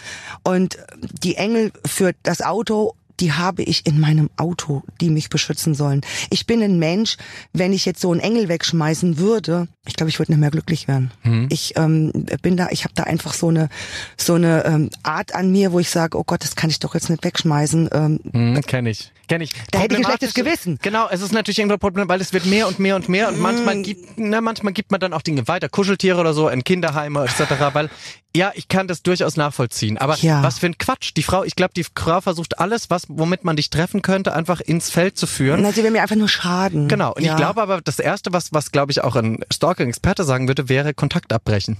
[0.43, 0.77] und
[1.23, 6.01] die Engel für das Auto, die habe ich in meinem Auto, die mich beschützen sollen.
[6.29, 7.17] Ich bin ein Mensch,
[7.53, 10.87] wenn ich jetzt so einen Engel wegschmeißen würde, ich glaube, ich würde nicht mehr glücklich
[10.87, 11.11] werden.
[11.49, 12.11] Ich ähm,
[12.43, 13.69] bin da, ich habe da einfach so eine
[14.17, 16.93] so eine ähm, Art an mir, wo ich sage, oh Gott, das kann ich doch
[16.93, 17.89] jetzt nicht wegschmeißen.
[17.91, 19.11] Ähm, Hm, kenn ich.
[19.27, 19.51] Kenn ich.
[19.71, 20.79] Da hätte ich ein schlechtes Gewissen.
[20.81, 23.27] Genau, es ist natürlich irgendwo ein Problem, weil es wird mehr und mehr und mehr
[23.27, 23.41] und Mm.
[23.41, 27.23] manchmal gibt, na, manchmal gibt man dann auch Dinge weiter, Kuscheltiere oder so, in Kinderheime
[27.25, 27.39] etc.,
[27.73, 27.89] weil,
[28.35, 29.97] ja, ich kann das durchaus nachvollziehen.
[29.97, 30.43] Aber Ja.
[30.43, 31.11] was für ein Quatsch.
[31.17, 34.61] Die Frau, ich glaube, die Frau versucht alles, was, womit man dich treffen könnte, einfach
[34.61, 35.61] ins Feld zu führen.
[35.61, 36.87] na, sie will mir einfach nur schaden.
[36.87, 37.31] Genau, und ja.
[37.31, 40.93] ich glaube aber, das Erste, was, was glaube ich auch ein Stalking-Experte sagen würde, wäre
[40.93, 41.77] Kontakt abbrechen.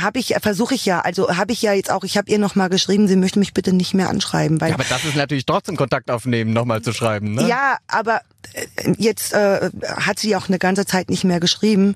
[0.00, 2.54] habe ich versuche ich ja also habe ich ja jetzt auch ich habe ihr noch
[2.54, 5.46] mal geschrieben sie möchte mich bitte nicht mehr anschreiben weil Ja, aber das ist natürlich
[5.46, 7.48] trotzdem Kontakt aufnehmen, nochmal zu schreiben, ne?
[7.48, 8.20] ja aber
[8.52, 8.66] äh,
[8.98, 11.94] jetzt äh, hat sie auch eine ganze Zeit nicht mehr geschrieben.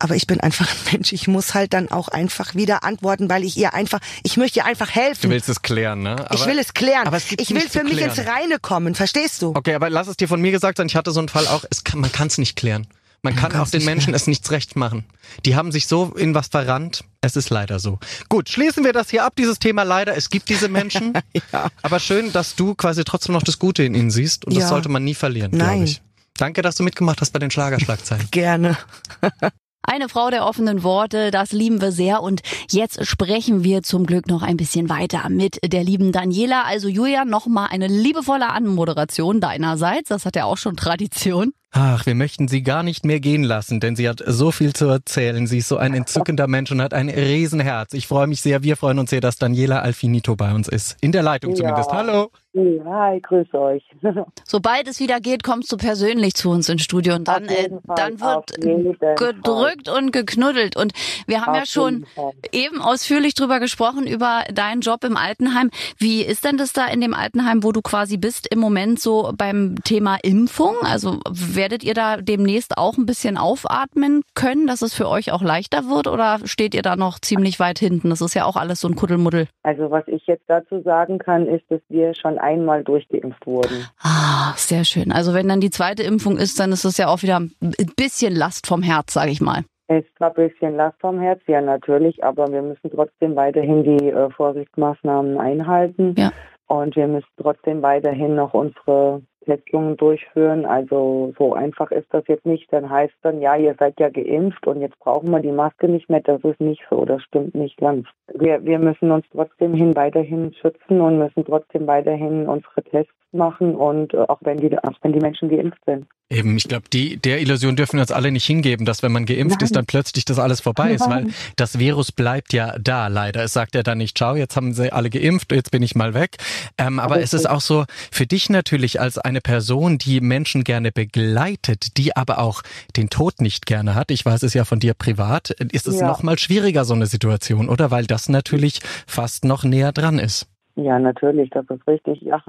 [0.00, 1.12] Aber ich bin einfach ein Mensch.
[1.12, 4.66] Ich muss halt dann auch einfach wieder antworten weil ich ihr einfach ich möchte ihr
[4.66, 6.12] einfach Du helfen willst es klären, ne?
[6.12, 7.06] Aber, ich will es klären.
[7.06, 9.52] aber es gibt ich will für mich ins Reine kommen verstehst du?
[9.54, 11.64] Okay, aber lass es dir von mir gesagt sein, ich hatte so einen Fall auch,
[11.70, 12.86] es kann, man kann es nicht klären.
[13.24, 15.06] Man kann auch den Menschen es nichts recht machen.
[15.46, 17.04] Die haben sich so in was verrannt.
[17.22, 17.98] Es ist leider so.
[18.28, 20.14] Gut, schließen wir das hier ab, dieses Thema leider.
[20.16, 21.14] Es gibt diese Menschen.
[21.52, 21.68] Ja.
[21.82, 24.44] Aber schön, dass du quasi trotzdem noch das Gute in ihnen siehst.
[24.44, 24.68] Und das Ja.
[24.68, 26.02] sollte man nie verlieren, glaube ich.
[26.36, 28.28] Danke, dass du mitgemacht hast bei den Schlagerschlagzeilen.
[28.30, 28.76] gerne
[29.86, 32.22] Eine Frau der offenen Worte, das lieben wir sehr.
[32.22, 36.62] Und jetzt sprechen wir zum Glück noch ein bisschen weiter mit der lieben Daniela.
[36.64, 40.08] Also Julia, nochmal eine liebevolle Anmoderation deinerseits.
[40.08, 41.52] Das hat ja auch schon Tradition.
[41.76, 44.86] Ach, wir möchten sie gar nicht mehr gehen lassen, denn sie hat so viel zu
[44.86, 45.48] erzählen.
[45.48, 47.94] Sie ist so ein entzückender Mensch und hat ein Riesenherz.
[47.94, 50.96] Ich freue mich sehr, wir freuen uns sehr, dass Daniela Alfinito bei uns ist.
[51.00, 51.90] In der Leitung zumindest.
[51.90, 51.96] Ja.
[51.96, 52.30] Hallo.
[52.54, 53.82] Ja, ich grüße euch.
[54.44, 58.20] Sobald es wieder geht, kommst du persönlich zu uns ins Studio und dann, äh, dann
[58.20, 59.16] wird jeden Fall.
[59.16, 60.76] gedrückt und geknuddelt.
[60.76, 60.92] Und
[61.26, 62.06] wir haben Auf ja schon
[62.52, 65.70] eben ausführlich drüber gesprochen, über deinen Job im Altenheim.
[65.98, 69.32] Wie ist denn das da in dem Altenheim, wo du quasi bist, im Moment so
[69.36, 70.76] beim Thema Impfung?
[70.82, 71.18] Also
[71.64, 75.88] werdet ihr da demnächst auch ein bisschen aufatmen können, dass es für euch auch leichter
[75.88, 76.08] wird?
[76.08, 78.10] Oder steht ihr da noch ziemlich weit hinten?
[78.10, 79.48] Das ist ja auch alles so ein Kuddelmuddel.
[79.62, 83.88] Also was ich jetzt dazu sagen kann, ist, dass wir schon einmal durchgeimpft wurden.
[84.02, 85.10] Ah, sehr schön.
[85.10, 87.52] Also wenn dann die zweite Impfung ist, dann ist es ja auch wieder ein
[87.96, 89.62] bisschen Last vom Herz, sage ich mal.
[89.86, 93.84] Es ist zwar ein bisschen Last vom Herz, ja natürlich, aber wir müssen trotzdem weiterhin
[93.84, 96.14] die äh, Vorsichtsmaßnahmen einhalten.
[96.18, 96.30] Ja.
[96.66, 100.66] Und wir müssen trotzdem weiterhin noch unsere Testungen durchführen.
[100.66, 102.72] Also so einfach ist das jetzt nicht.
[102.72, 106.08] Dann heißt dann, ja, ihr seid ja geimpft und jetzt brauchen wir die Maske nicht
[106.10, 106.20] mehr.
[106.20, 108.06] Das ist nicht so, das stimmt nicht ganz.
[108.34, 113.74] Wir, wir müssen uns trotzdem hin weiterhin schützen und müssen trotzdem weiterhin unsere Tests machen
[113.74, 116.06] und äh, auch wenn die auch wenn die Menschen geimpft sind.
[116.30, 119.26] Eben, ich glaube, die der Illusion dürfen wir uns alle nicht hingeben, dass wenn man
[119.26, 123.44] geimpft ist, dann plötzlich das alles vorbei ist, weil das Virus bleibt ja da, leider.
[123.44, 126.14] Es sagt ja dann nicht, ciao, jetzt haben sie alle geimpft, jetzt bin ich mal
[126.14, 126.38] weg.
[126.78, 130.92] Ähm, aber es ist auch so, für dich natürlich als eine Person, die Menschen gerne
[130.92, 132.62] begleitet, die aber auch
[132.96, 136.06] den Tod nicht gerne hat, ich weiß es ja von dir privat, ist es Ja.
[136.06, 137.90] noch mal schwieriger, so eine Situation, oder?
[137.90, 140.46] Weil das natürlich fast noch näher dran ist.
[140.76, 142.20] Ja, natürlich, das ist richtig.
[142.22, 142.42] Ja,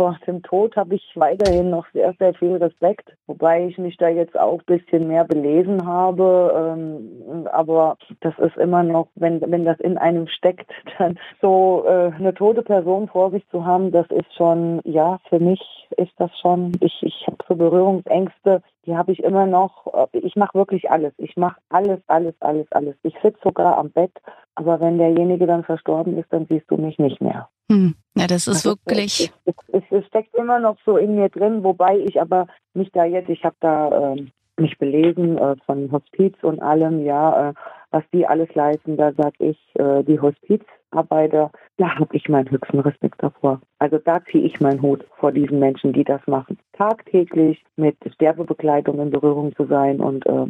[0.00, 4.08] vor dem Tod habe ich weiterhin noch sehr, sehr viel Respekt, wobei ich mich da
[4.08, 6.74] jetzt auch ein bisschen mehr belesen habe.
[6.74, 12.12] Ähm, aber das ist immer noch, wenn, wenn das in einem steckt, dann so äh,
[12.16, 15.60] eine tote Person vor sich zu haben, das ist schon, ja, für mich
[15.98, 19.86] ist das schon, ich, ich habe so Berührungsängste, die habe ich immer noch.
[19.92, 21.12] Äh, Ich mache wirklich alles.
[21.18, 22.96] Ich mache alles, alles, alles, alles.
[23.02, 24.12] Ich sitze sogar am Bett,
[24.54, 27.50] aber wenn derjenige dann verstorben ist, dann siehst du mich nicht mehr.
[27.70, 27.94] Hm.
[28.16, 29.32] Ja, das ist Also, wirklich.
[29.44, 33.04] Es, es, es steckt immer noch so in mir drin, wobei ich aber mich da
[33.04, 37.54] jetzt, ich habe da ähm, mich belesen äh, von Hospiz und allem, ja, äh,
[37.92, 42.80] was die alles leisten, da sag ich, äh, die Hospizarbeiter, da habe ich meinen höchsten
[42.80, 43.60] Respekt davor.
[43.78, 46.58] Also da ziehe ich meinen Hut vor diesen Menschen, die das machen.
[46.72, 50.46] Tagtäglich mit Sterbebegleitung in Berührung zu sein und äh,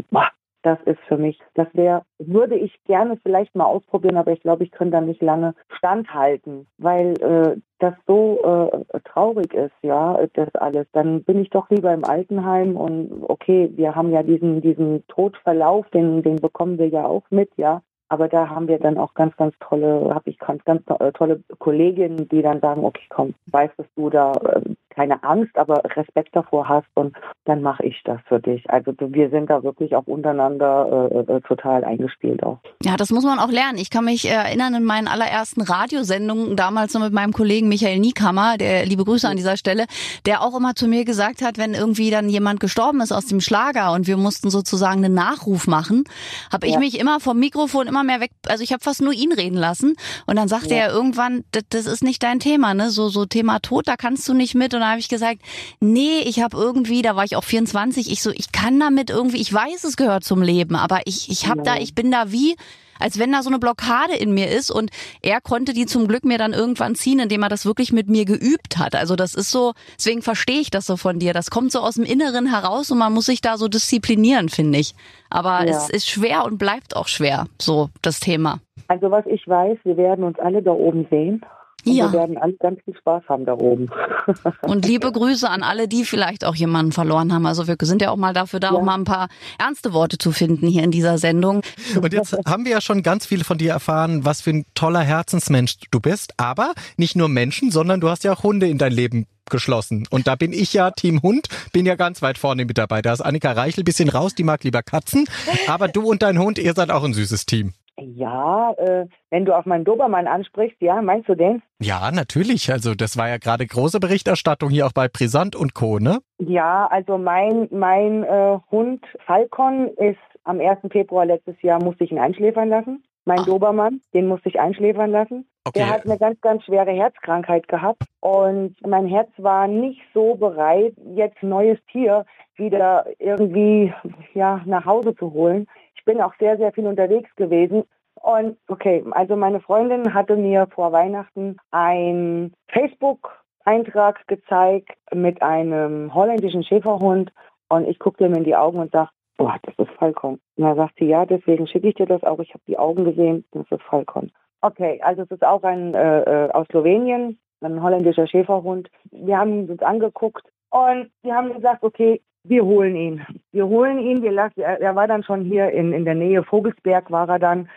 [0.62, 4.64] das ist für mich, das wäre, würde ich gerne vielleicht mal ausprobieren, aber ich glaube,
[4.64, 10.54] ich könnte da nicht lange standhalten, weil äh, das so äh, traurig ist, ja, das
[10.54, 10.86] alles.
[10.92, 15.88] Dann bin ich doch lieber im Altenheim und okay, wir haben ja diesen, diesen Todverlauf,
[15.90, 17.82] den, den bekommen wir ja auch mit, ja.
[18.08, 21.42] Aber da haben wir dann auch ganz, ganz tolle, habe ich ganz, ganz äh, tolle
[21.60, 26.68] Kolleginnen, die dann sagen, okay, komm, weißt, du da äh, keine Angst, aber Respekt davor
[26.68, 28.68] hast und dann mache ich das für dich.
[28.68, 32.58] Also wir sind da wirklich auch untereinander äh, äh, total eingespielt auch.
[32.82, 33.78] Ja, das muss man auch lernen.
[33.78, 38.56] Ich kann mich erinnern in meinen allerersten Radiosendungen damals noch mit meinem Kollegen Michael Niekammer,
[38.58, 39.86] der liebe Grüße an dieser Stelle,
[40.26, 43.40] der auch immer zu mir gesagt hat, wenn irgendwie dann jemand gestorben ist aus dem
[43.40, 46.04] Schlager und wir mussten sozusagen einen Nachruf machen,
[46.52, 46.78] habe ich ja.
[46.78, 49.94] mich immer vom Mikrofon immer mehr weg, also ich habe fast nur ihn reden lassen
[50.26, 50.82] und dann sagte ja.
[50.82, 52.90] er irgendwann, das, das ist nicht dein Thema, ne?
[52.90, 55.40] So so Thema Tod, da kannst du nicht mit und habe ich gesagt,
[55.80, 59.40] nee, ich habe irgendwie, da war ich auch 24, ich so, ich kann damit irgendwie,
[59.40, 62.56] ich weiß, es gehört zum Leben, aber ich, ich habe da, ich bin da wie,
[63.00, 64.90] als wenn da so eine Blockade in mir ist und
[65.22, 68.24] er konnte die zum Glück mir dann irgendwann ziehen, indem er das wirklich mit mir
[68.24, 68.94] geübt hat.
[68.94, 71.32] Also das ist so, deswegen verstehe ich das so von dir.
[71.32, 74.78] Das kommt so aus dem Inneren heraus und man muss sich da so disziplinieren, finde
[74.78, 74.94] ich.
[75.30, 75.76] Aber ja.
[75.76, 78.60] es ist schwer und bleibt auch schwer, so das Thema.
[78.88, 81.42] Also was ich weiß, wir werden uns alle da oben sehen
[81.86, 82.12] und ja.
[82.12, 83.90] wir werden alle ganz viel Spaß haben da oben.
[84.62, 87.46] Und liebe Grüße an alle, die vielleicht auch jemanden verloren haben.
[87.46, 88.74] Also wir sind ja auch mal dafür da, ja.
[88.74, 91.62] auch mal ein paar ernste Worte zu finden hier in dieser Sendung.
[92.00, 95.00] Und jetzt haben wir ja schon ganz viel von dir erfahren, was für ein toller
[95.00, 96.34] Herzensmensch du bist.
[96.36, 100.06] Aber nicht nur Menschen, sondern du hast ja auch Hunde in dein Leben geschlossen.
[100.10, 103.02] Und da bin ich ja Team Hund, bin ja ganz weit vorne mit dabei.
[103.02, 105.26] Da ist Annika Reichel bisschen raus, die mag lieber Katzen.
[105.66, 107.74] Aber du und dein Hund, ihr seid auch ein süßes Team.
[108.00, 111.62] Ja, äh, wenn du auf meinen Dobermann ansprichst, ja, meinst du den?
[111.80, 112.70] Ja, natürlich.
[112.72, 116.18] Also das war ja gerade große Berichterstattung hier auch bei Brisant und Co., ne?
[116.38, 120.80] Ja, also mein, mein äh, Hund Falcon ist am 1.
[120.90, 123.04] Februar letztes Jahr, musste ich ihn einschläfern lassen.
[123.24, 123.46] Mein Ach.
[123.46, 125.46] Dobermann, den musste ich einschläfern lassen.
[125.64, 125.80] Okay.
[125.80, 130.94] Der hat eine ganz, ganz schwere Herzkrankheit gehabt und mein Herz war nicht so bereit,
[131.14, 132.24] jetzt ein neues Tier
[132.56, 133.92] wieder irgendwie
[134.34, 135.66] ja, nach Hause zu holen.
[136.00, 137.84] Ich bin auch sehr, sehr viel unterwegs gewesen.
[138.14, 146.64] Und okay, also meine Freundin hatte mir vor Weihnachten ein Facebook-Eintrag gezeigt mit einem holländischen
[146.64, 147.32] Schäferhund.
[147.68, 150.40] Und ich guckte ihm in die Augen und sag, boah, das ist Falcon.
[150.56, 152.38] Und da sagt sie, ja, deswegen schicke ich dir das auch.
[152.38, 154.32] Ich habe die Augen gesehen, das ist Falcon.
[154.62, 158.90] Okay, also es ist auch ein äh, äh aus Slowenien, ein holländischer Schäferhund.
[159.10, 163.26] Wir haben uns angeguckt und wir haben gesagt, okay, wir holen ihn.
[163.52, 164.22] Wir holen ihn.
[164.22, 167.38] Wir lassen, er, er war dann schon hier in, in der Nähe Vogelsberg, war er
[167.38, 167.68] dann.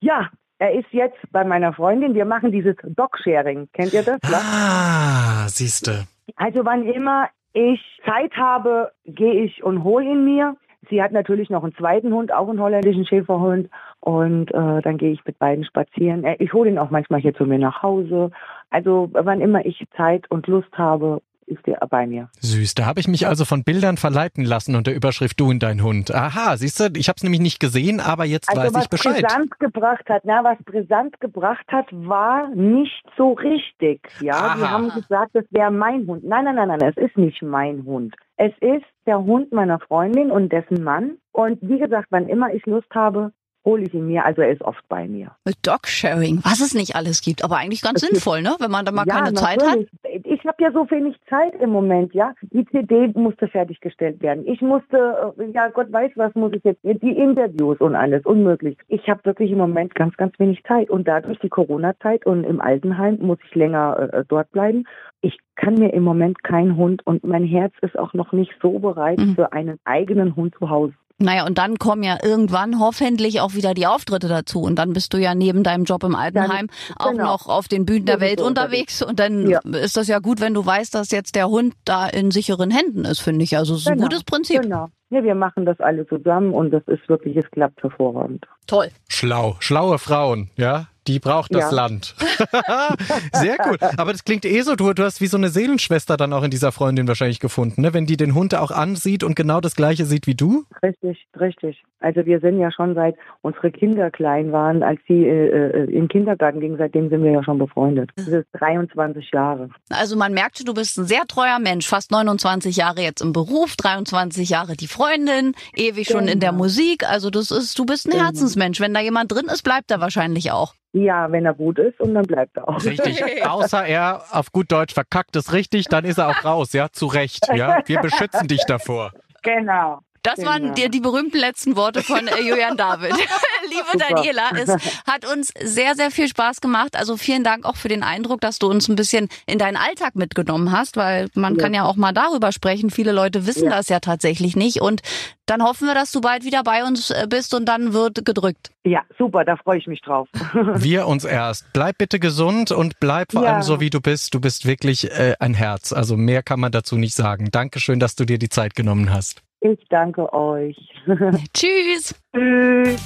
[0.00, 2.14] Ja, er ist jetzt bei meiner Freundin.
[2.14, 3.68] Wir machen dieses Dog-Sharing.
[3.72, 4.20] Kennt ihr das?
[4.24, 6.04] Ah, siehste.
[6.36, 10.56] Also wann immer ich Zeit habe, gehe ich und hole ihn mir.
[10.90, 13.70] Sie hat natürlich noch einen zweiten Hund, auch einen holländischen Schäferhund.
[14.00, 16.24] Und äh, dann gehe ich mit beiden spazieren.
[16.38, 18.30] Ich hole ihn auch manchmal hier zu mir nach Hause.
[18.70, 22.28] Also wann immer ich Zeit und Lust habe, ist der bei mir.
[22.40, 25.82] Süß, da habe ich mich also von Bildern verleiten lassen unter Überschrift Du und dein
[25.82, 26.14] Hund.
[26.14, 29.22] Aha, siehst du, ich habe es nämlich nicht gesehen, aber jetzt also weiß ich Bescheid.
[29.22, 34.00] Was brisant gebracht hat, na, was brisant gebracht hat, war nicht so richtig.
[34.20, 34.56] Ja, Aha.
[34.56, 36.24] die haben gesagt, das wäre mein Hund.
[36.24, 38.14] Nein, nein, nein, nein, es ist nicht mein Hund.
[38.36, 41.18] Es ist der Hund meiner Freundin und dessen Mann.
[41.32, 43.32] Und wie gesagt, wann immer ich Lust habe,
[43.64, 45.30] hole ich ihn mir, also er ist oft bei mir.
[45.62, 48.54] Dog-Sharing, was es nicht alles gibt, aber eigentlich ganz das sinnvoll, ne?
[48.58, 49.78] wenn man da mal ja, keine Zeit hat.
[50.24, 52.34] Ich habe ja so wenig Zeit im Moment, ja.
[52.42, 54.46] Die CD musste fertiggestellt werden.
[54.46, 58.76] Ich musste, äh, ja Gott weiß, was muss ich jetzt, die Interviews und alles, unmöglich.
[58.88, 62.60] Ich habe wirklich im Moment ganz, ganz wenig Zeit und dadurch die Corona-Zeit und im
[62.60, 64.84] Altenheim muss ich länger äh, dort bleiben.
[65.20, 68.78] Ich kann mir im Moment keinen Hund und mein Herz ist auch noch nicht so
[68.78, 69.34] bereit mhm.
[69.34, 70.94] für einen eigenen Hund zu Hause.
[71.18, 74.60] Naja, und dann kommen ja irgendwann hoffentlich auch wieder die Auftritte dazu.
[74.60, 77.24] Und dann bist du ja neben deinem Job im Altenheim dann, auch genau.
[77.24, 79.00] noch auf den Bühnen der Welt unterwegs.
[79.00, 79.60] Und dann ja.
[79.60, 83.04] ist das ja gut, wenn du weißt, dass jetzt der Hund da in sicheren Händen
[83.04, 83.56] ist, finde ich.
[83.56, 83.98] Also es ist genau.
[83.98, 84.62] ein gutes Prinzip.
[84.62, 84.88] Genau.
[85.10, 88.46] Ja, wir machen das alle zusammen und das ist wirklich, es klappt hervorragend.
[88.66, 88.88] Toll.
[89.08, 89.56] Schlau.
[89.60, 90.88] Schlaue Frauen, ja?
[91.06, 91.76] Die braucht das ja.
[91.76, 92.14] Land.
[93.32, 93.82] Sehr gut.
[93.98, 96.50] Aber das klingt eh so, du, du hast wie so eine Seelenschwester dann auch in
[96.50, 97.92] dieser Freundin wahrscheinlich gefunden, ne?
[97.92, 100.64] wenn die den Hund auch ansieht und genau das Gleiche sieht wie du.
[100.82, 101.82] Richtig, richtig.
[102.00, 105.92] Also wir sind ja schon seit unsere Kinder klein waren, als sie äh, äh, in
[105.92, 108.10] den Kindergarten gingen, seitdem sind wir ja schon befreundet.
[108.16, 109.70] Das ist 23 Jahre.
[109.90, 113.76] Also man merkt, du bist ein sehr treuer Mensch, fast 29 Jahre jetzt im Beruf,
[113.76, 116.62] 23 Jahre die Freundin, ewig schon in der Genau.
[116.64, 117.08] Musik.
[117.08, 118.24] Also das ist, du bist ein Genau.
[118.24, 118.80] Herzensmensch.
[118.80, 120.74] Wenn da jemand drin ist, bleibt er wahrscheinlich auch.
[120.94, 122.84] Ja, wenn er gut ist und dann bleibt er auch.
[122.84, 123.20] Richtig.
[123.44, 127.06] Außer er auf gut Deutsch verkackt es richtig, dann ist er auch raus, ja, zu
[127.06, 127.48] Recht.
[127.52, 129.12] Ja, wir beschützen dich davor.
[129.42, 129.98] Genau.
[130.24, 130.74] Das waren Genau.
[130.74, 133.12] die, die berühmten letzten Worte von äh, Julian David.
[133.68, 134.06] Liebe Super.
[134.14, 134.68] Daniela, es
[135.06, 136.96] hat uns sehr, sehr viel Spaß gemacht.
[136.96, 140.16] Also vielen Dank auch für den Eindruck, dass du uns ein bisschen in deinen Alltag
[140.16, 141.62] mitgenommen hast, weil man Ja.
[141.62, 142.90] kann ja auch mal darüber sprechen.
[142.90, 143.70] Viele Leute wissen Ja.
[143.76, 144.80] das ja tatsächlich nicht.
[144.80, 145.02] Und
[145.46, 148.70] dann hoffen wir, dass du bald wieder bei uns äh, bist und dann wird gedrückt.
[148.84, 150.26] Ja, super, da freue ich mich drauf.
[150.74, 151.66] Wir uns erst.
[151.74, 153.52] Bleib bitte gesund und bleib vor Ja.
[153.54, 154.34] allem so, wie du bist.
[154.34, 155.92] Du bist wirklich äh, ein Herz.
[155.92, 157.50] Also mehr kann man dazu nicht sagen.
[157.50, 159.42] Dankeschön, dass du dir die Zeit genommen hast.
[159.66, 160.76] Ich danke euch.
[161.54, 162.14] Tschüss.
[162.36, 163.00] Tschüss.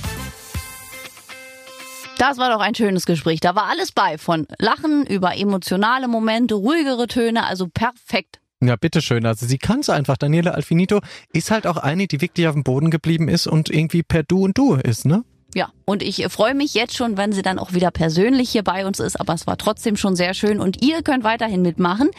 [2.19, 3.39] Das war doch ein schönes Gespräch.
[3.39, 4.19] Da war alles bei.
[4.19, 8.41] Von Lachen über emotionale Momente, ruhigere Töne, also perfekt.
[8.61, 9.25] Ja, bitteschön.
[9.25, 10.17] Also sie kann es einfach.
[10.17, 10.99] Daniela Alfinito
[11.33, 14.43] ist halt auch eine, die wirklich auf dem Boden geblieben ist und irgendwie per Du
[14.43, 15.23] und Du ist, ne?
[15.55, 18.85] Ja, und ich freue mich jetzt schon, wenn sie dann auch wieder persönlich hier bei
[18.85, 22.11] uns ist, aber es war trotzdem schon sehr schön und ihr könnt weiterhin mitmachen.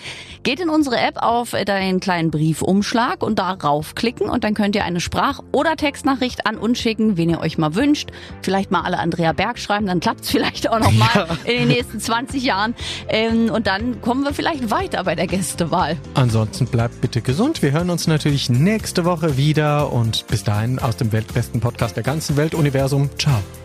[0.42, 4.86] Geht in unsere App auf den kleinen Briefumschlag und darauf klicken und dann könnt ihr
[4.86, 8.10] eine Sprach- oder Textnachricht an uns schicken, wen ihr euch mal wünscht.
[8.42, 12.00] Vielleicht mal alle Andrea Berg schreiben, dann klappt's vielleicht auch noch mal in den nächsten
[12.00, 12.74] 20 Jahren.
[13.08, 15.96] Ähm, und dann kommen wir vielleicht weiter bei der Gästewahl.
[16.16, 17.62] Ansonsten bleibt bitte gesund.
[17.62, 22.04] Wir hören uns natürlich nächste Woche wieder und bis dahin aus dem weltbesten Podcast der
[22.04, 23.12] ganzen Welt, Universum.
[23.20, 23.40] Ciao.